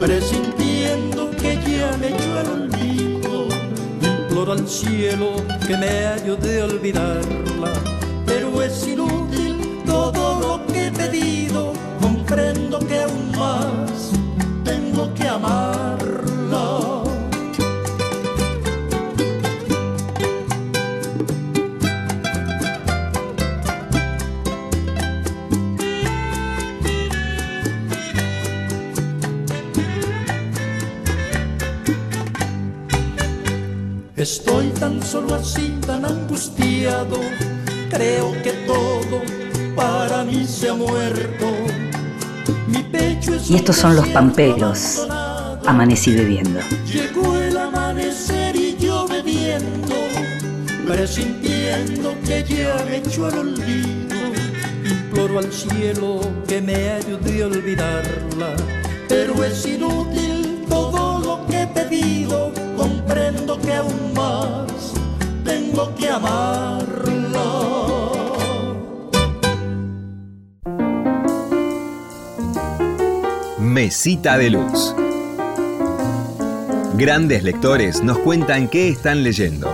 [0.00, 3.48] presintiendo que ya me echó el olvido.
[4.02, 5.36] Imploro al cielo
[5.66, 7.72] que me ayude a olvidarla,
[8.26, 14.10] pero es inútil todo lo que he pedido comprendo que aún más
[14.64, 15.99] tengo que amarla.
[34.50, 37.20] Estoy tan solo así, tan angustiado,
[37.88, 39.22] creo que todo
[39.76, 41.46] para mí se ha muerto.
[43.48, 45.06] Y estos son los pamperos.
[45.64, 46.58] Amanecí bebiendo.
[46.92, 49.94] Llegó el amanecer y yo bebiendo,
[50.84, 54.16] presintiendo que ya me echó el olvido.
[54.84, 58.56] Imploro al cielo que me ayude a olvidarla,
[59.08, 60.29] pero es inútil
[66.00, 66.10] que.
[73.60, 74.94] Mesita de Luz.
[76.94, 79.68] Grandes lectores nos cuentan qué están leyendo.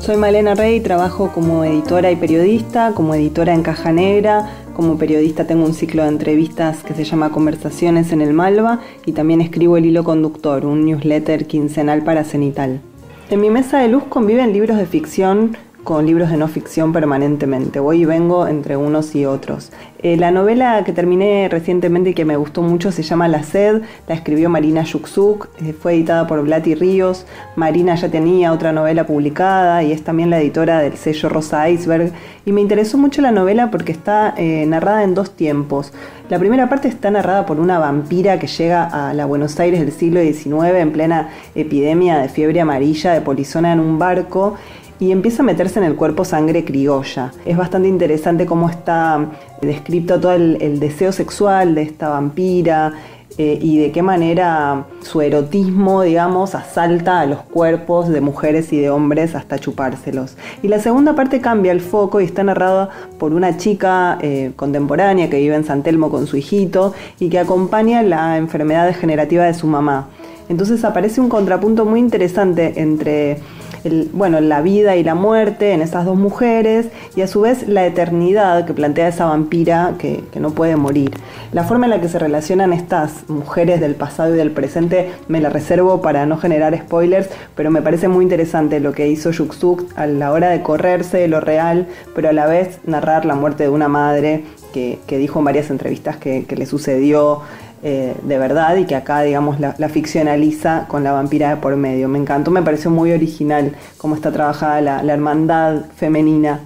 [0.00, 5.44] Soy Malena Rey, trabajo como editora y periodista, como editora en Caja Negra, como periodista
[5.44, 9.76] tengo un ciclo de entrevistas que se llama Conversaciones en el Malva y también escribo
[9.76, 12.80] El Hilo Conductor, un newsletter quincenal para Cenital.
[13.28, 17.80] En mi mesa de luz conviven libros de ficción con libros de no ficción permanentemente.
[17.80, 19.70] Voy y vengo entre unos y otros.
[20.00, 23.82] Eh, la novela que terminé recientemente y que me gustó mucho se llama La Sed,
[24.06, 27.26] la escribió Marina Yuxuk, eh, fue editada por Blati Ríos.
[27.56, 32.12] Marina ya tenía otra novela publicada y es también la editora del sello Rosa Iceberg.
[32.44, 35.92] Y me interesó mucho la novela porque está eh, narrada en dos tiempos.
[36.28, 39.92] La primera parte está narrada por una vampira que llega a la Buenos Aires del
[39.92, 44.56] siglo XIX en plena epidemia de fiebre amarilla de polizona en un barco
[45.00, 47.32] y empieza a meterse en el cuerpo sangre criolla.
[47.44, 49.26] Es bastante interesante cómo está
[49.62, 52.92] descrito todo el, deseo sexual de esta vampira
[53.36, 58.80] eh, y de qué manera su erotismo, digamos, asalta a los cuerpos de mujeres y
[58.80, 60.36] de hombres hasta chupárselos.
[60.62, 62.88] Y la segunda parte cambia el foco y está narrada
[63.18, 67.38] por una chica eh, contemporánea que vive en San Telmo con su hijito y que
[67.38, 70.08] acompaña la enfermedad degenerativa de su mamá.
[70.48, 73.38] Entonces aparece un contrapunto muy interesante entre
[74.12, 77.86] bueno, la vida y la muerte en esas dos mujeres y a su vez la
[77.86, 81.10] eternidad que plantea esa vampira que, no puede morir.
[81.52, 85.40] La forma en la que se relacionan estas mujeres del pasado y del presente me
[85.40, 89.84] la reservo para no generar spoilers, pero me parece muy interesante lo que hizo Yuxuk
[89.96, 93.64] a la hora de correrse de lo real, pero a la vez narrar la muerte
[93.64, 97.42] de una madre que, dijo en varias entrevistas que, que le sucedió
[97.82, 102.08] eh, de verdad y que acá, digamos, la, ficcionaliza con la vampira de por medio.
[102.08, 106.60] Me encantó, me pareció muy original cómo está trabajada la, hermandad femenina.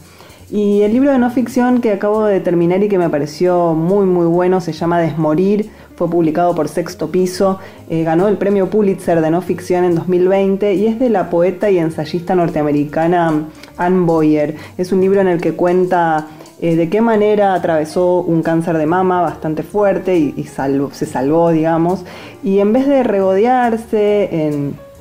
[0.51, 4.05] Y el libro de no ficción que acabo de terminar y que me pareció muy
[4.05, 7.59] muy bueno se llama Desmorir, fue publicado por Sexto Piso,
[7.89, 11.71] eh, ganó el premio Pulitzer de no ficción en 2020 y es de la poeta
[11.71, 14.57] y ensayista norteamericana Anne Boyer.
[14.77, 16.27] Es un libro en el que cuenta
[16.63, 22.05] eh, de qué manera atravesó un cáncer de mama bastante fuerte y, se salvó, digamos,
[22.45, 24.93] y en vez de regodearse en,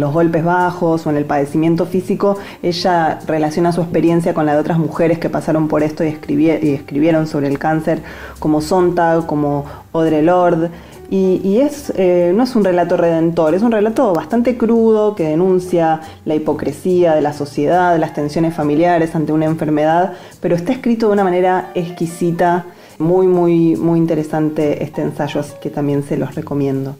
[0.00, 4.60] los golpes bajos o en el padecimiento físico, ella relaciona su experiencia con la de
[4.60, 8.02] otras mujeres que pasaron por esto y, escribieron sobre el cáncer,
[8.40, 10.70] como Sontag, como Audre Lorde,
[11.10, 16.02] Y, es, eh, no es un relato redentor, es un relato bastante crudo que denuncia
[16.26, 21.14] la hipocresía de la sociedad, las tensiones familiares ante una enfermedad, pero está escrito de
[21.14, 22.66] una manera exquisita,
[22.98, 26.96] muy, muy, muy interesante este ensayo, así que también se los recomiendo.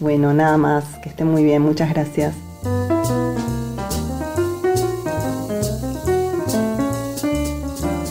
[0.00, 2.34] Bueno, nada más, que esté muy bien, muchas gracias.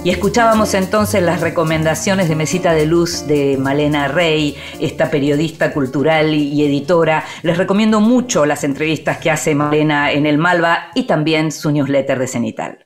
[0.05, 6.31] Y escuchábamos entonces las recomendaciones de Mesita de Luz de Malena Rey, esta periodista cultural
[6.31, 7.25] y editora.
[7.41, 12.19] Les recomiendo mucho las entrevistas que hace Malena en el Malva y también su newsletter
[12.19, 12.85] de Cenital.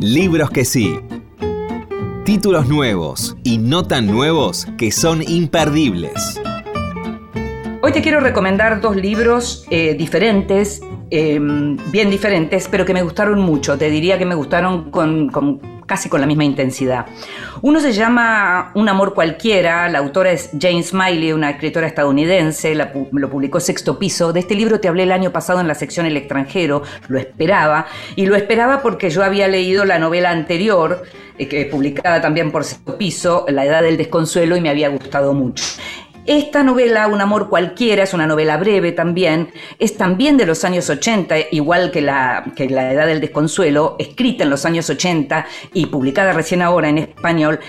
[0.00, 0.98] Libros que sí.
[2.24, 6.40] Títulos nuevos y no tan nuevos que son imperdibles.
[7.80, 10.80] Hoy te quiero recomendar dos libros eh, diferentes,
[11.10, 13.78] em, bien diferentes, pero que me gustaron mucho.
[13.78, 17.06] Te diría que me gustaron con casi con la misma intensidad.
[17.62, 23.30] Uno se llama Un amor cualquiera, la autora es Jane Smiley, una escritora estadounidense, lo
[23.30, 24.32] publicó Sexto Piso.
[24.32, 27.86] De este libro te hablé el año pasado en la sección El extranjero, lo esperaba,
[28.16, 31.02] y lo esperaba porque yo había leído la novela anterior,
[31.38, 35.32] eh, que publicada también por Sexto Piso, La edad del desconsuelo, y me había gustado
[35.32, 35.64] mucho.
[36.26, 40.90] Esta novela, Un amor cualquiera, es una novela breve también, es también de los años
[40.90, 45.86] 80, igual que la, que la Edad del Desconsuelo, escrita en los años 80 y
[45.86, 47.60] publicada recién ahora en español,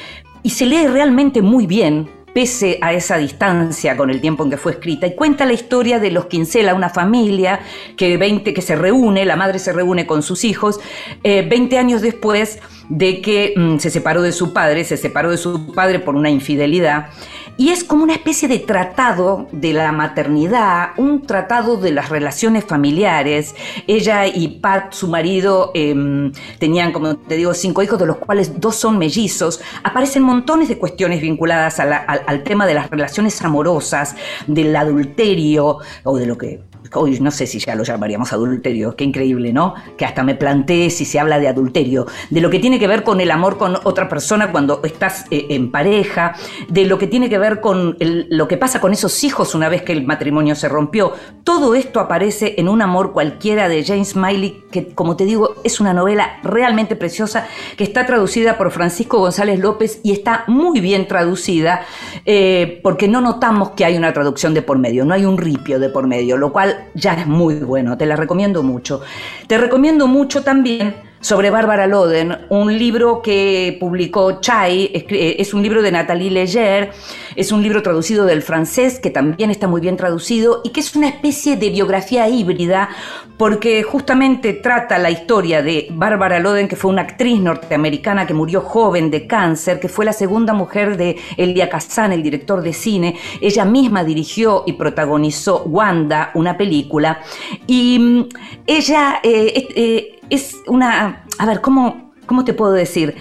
[0.42, 4.58] y se lee realmente muy bien, pese a esa distancia con el tiempo en que
[4.58, 7.60] fue escrita, y cuenta la historia de los Quincela, una familia
[7.96, 10.80] que, 20, que se reúne, la madre se reúne con sus hijos,
[11.24, 15.38] 20 eh, años después de que mm, se separó de su padre, se separó de
[15.38, 17.10] su padre por una infidelidad,
[17.58, 22.64] y es como una especie de tratado de la maternidad, un tratado de las relaciones
[22.64, 23.56] familiares.
[23.88, 28.60] Ella y Pat, su marido, em, tenían, como te digo, cinco hijos, de los cuales
[28.60, 29.60] dos son mellizos.
[29.84, 36.26] Aparecen montones de cuestiones vinculadas al tema de las relaciones amorosas, del adulterio o de
[36.26, 36.62] lo que
[36.94, 39.74] hoy no sé si ya lo llamaríamos adulterio, qué increíble, ¿no?
[39.98, 43.04] Que hasta me planteé si se habla de adulterio, de lo que tiene que ver
[43.04, 46.36] con el amor con otra persona cuando estás eh, en pareja,
[46.70, 49.82] de lo que tiene que ver con lo que pasa con esos hijos una vez
[49.82, 51.14] que el matrimonio se rompió.
[51.44, 55.80] Todo esto aparece en Un amor cualquiera de James Miley, que como te digo es
[55.80, 61.08] una novela realmente preciosa, que está traducida por Francisco González López y está muy bien
[61.08, 61.86] traducida,
[62.26, 65.80] eh, porque no notamos que hay una traducción de por medio, no hay un ripio
[65.80, 69.02] de por medio, lo cual ya es muy bueno, te la recomiendo mucho.
[69.48, 75.64] Te recomiendo mucho también sobre Bárbara Loden, un libro que publicó Chai, eh, es un
[75.64, 76.92] libro de Nathalie Leger,
[77.36, 80.96] es un libro traducido del francés que también está muy bien traducido y que es
[80.96, 82.90] una especie de biografía híbrida
[83.38, 88.62] porque justamente trata la historia de Bárbara Loden, que fue una actriz norteamericana que murió
[88.62, 93.16] joven de cáncer, que fue la segunda mujer de Elia Kazan, el director de cine.
[93.40, 97.20] Ella misma dirigió y protagonizó Wanda, una película,
[97.68, 98.30] y mm,
[98.66, 99.20] ella...
[99.24, 101.24] Eh, eh, es una...
[101.40, 103.16] A ver, ¿cómo, cómo te puedo decir?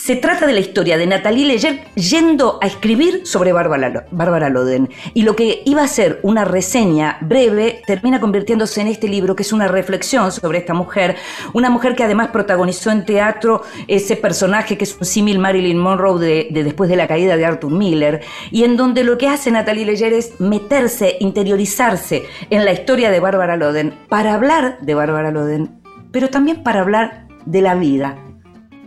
[0.00, 4.88] Se trata de la historia de Natalie Leger yendo a escribir sobre Bárbara, Loden.
[5.12, 9.42] Y lo que iba a ser una reseña breve termina convirtiéndose en este libro, que
[9.42, 11.16] es una reflexión sobre esta mujer.
[11.52, 16.18] Una mujer que además protagonizó en teatro ese personaje que es un símil Marilyn Monroe
[16.18, 18.22] de, de, después de la caída de Arthur Miller.
[18.50, 23.20] Y en donde lo que hace Natalie Leger es meterse, interiorizarse en la historia de
[23.20, 25.79] Bárbara Loden para hablar de Bárbara Loden
[26.12, 28.16] pero también para hablar de la vida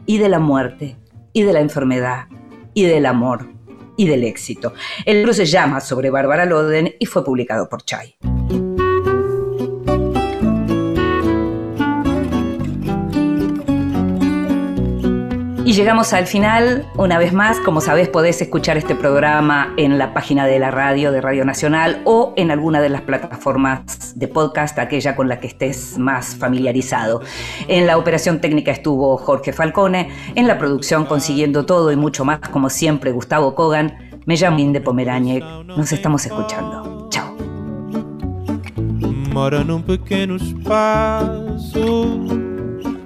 [0.05, 0.97] y de la muerte
[1.33, 2.27] y de la enfermedad
[2.73, 3.49] y del amor
[3.97, 4.73] y del éxito.
[5.05, 8.15] El libro se llama Sobre Bárbara Loden y fue publicado por Chai.
[15.73, 20.13] Y llegamos al final, una vez más, como sabés podés escuchar este programa en la
[20.13, 24.77] página de la radio de Radio Nacional o en alguna de las plataformas de podcast,
[24.77, 27.23] aquella con la que estés más familiarizado.
[27.67, 32.37] En la operación técnica estuvo Jorge Falcone, en la producción consiguiendo todo y mucho más,
[32.37, 33.97] como siempre, Gustavo Kogan.
[34.27, 37.07] Me llamo Inde Pomeráñez, nos estamos escuchando.
[37.09, 37.35] Chao.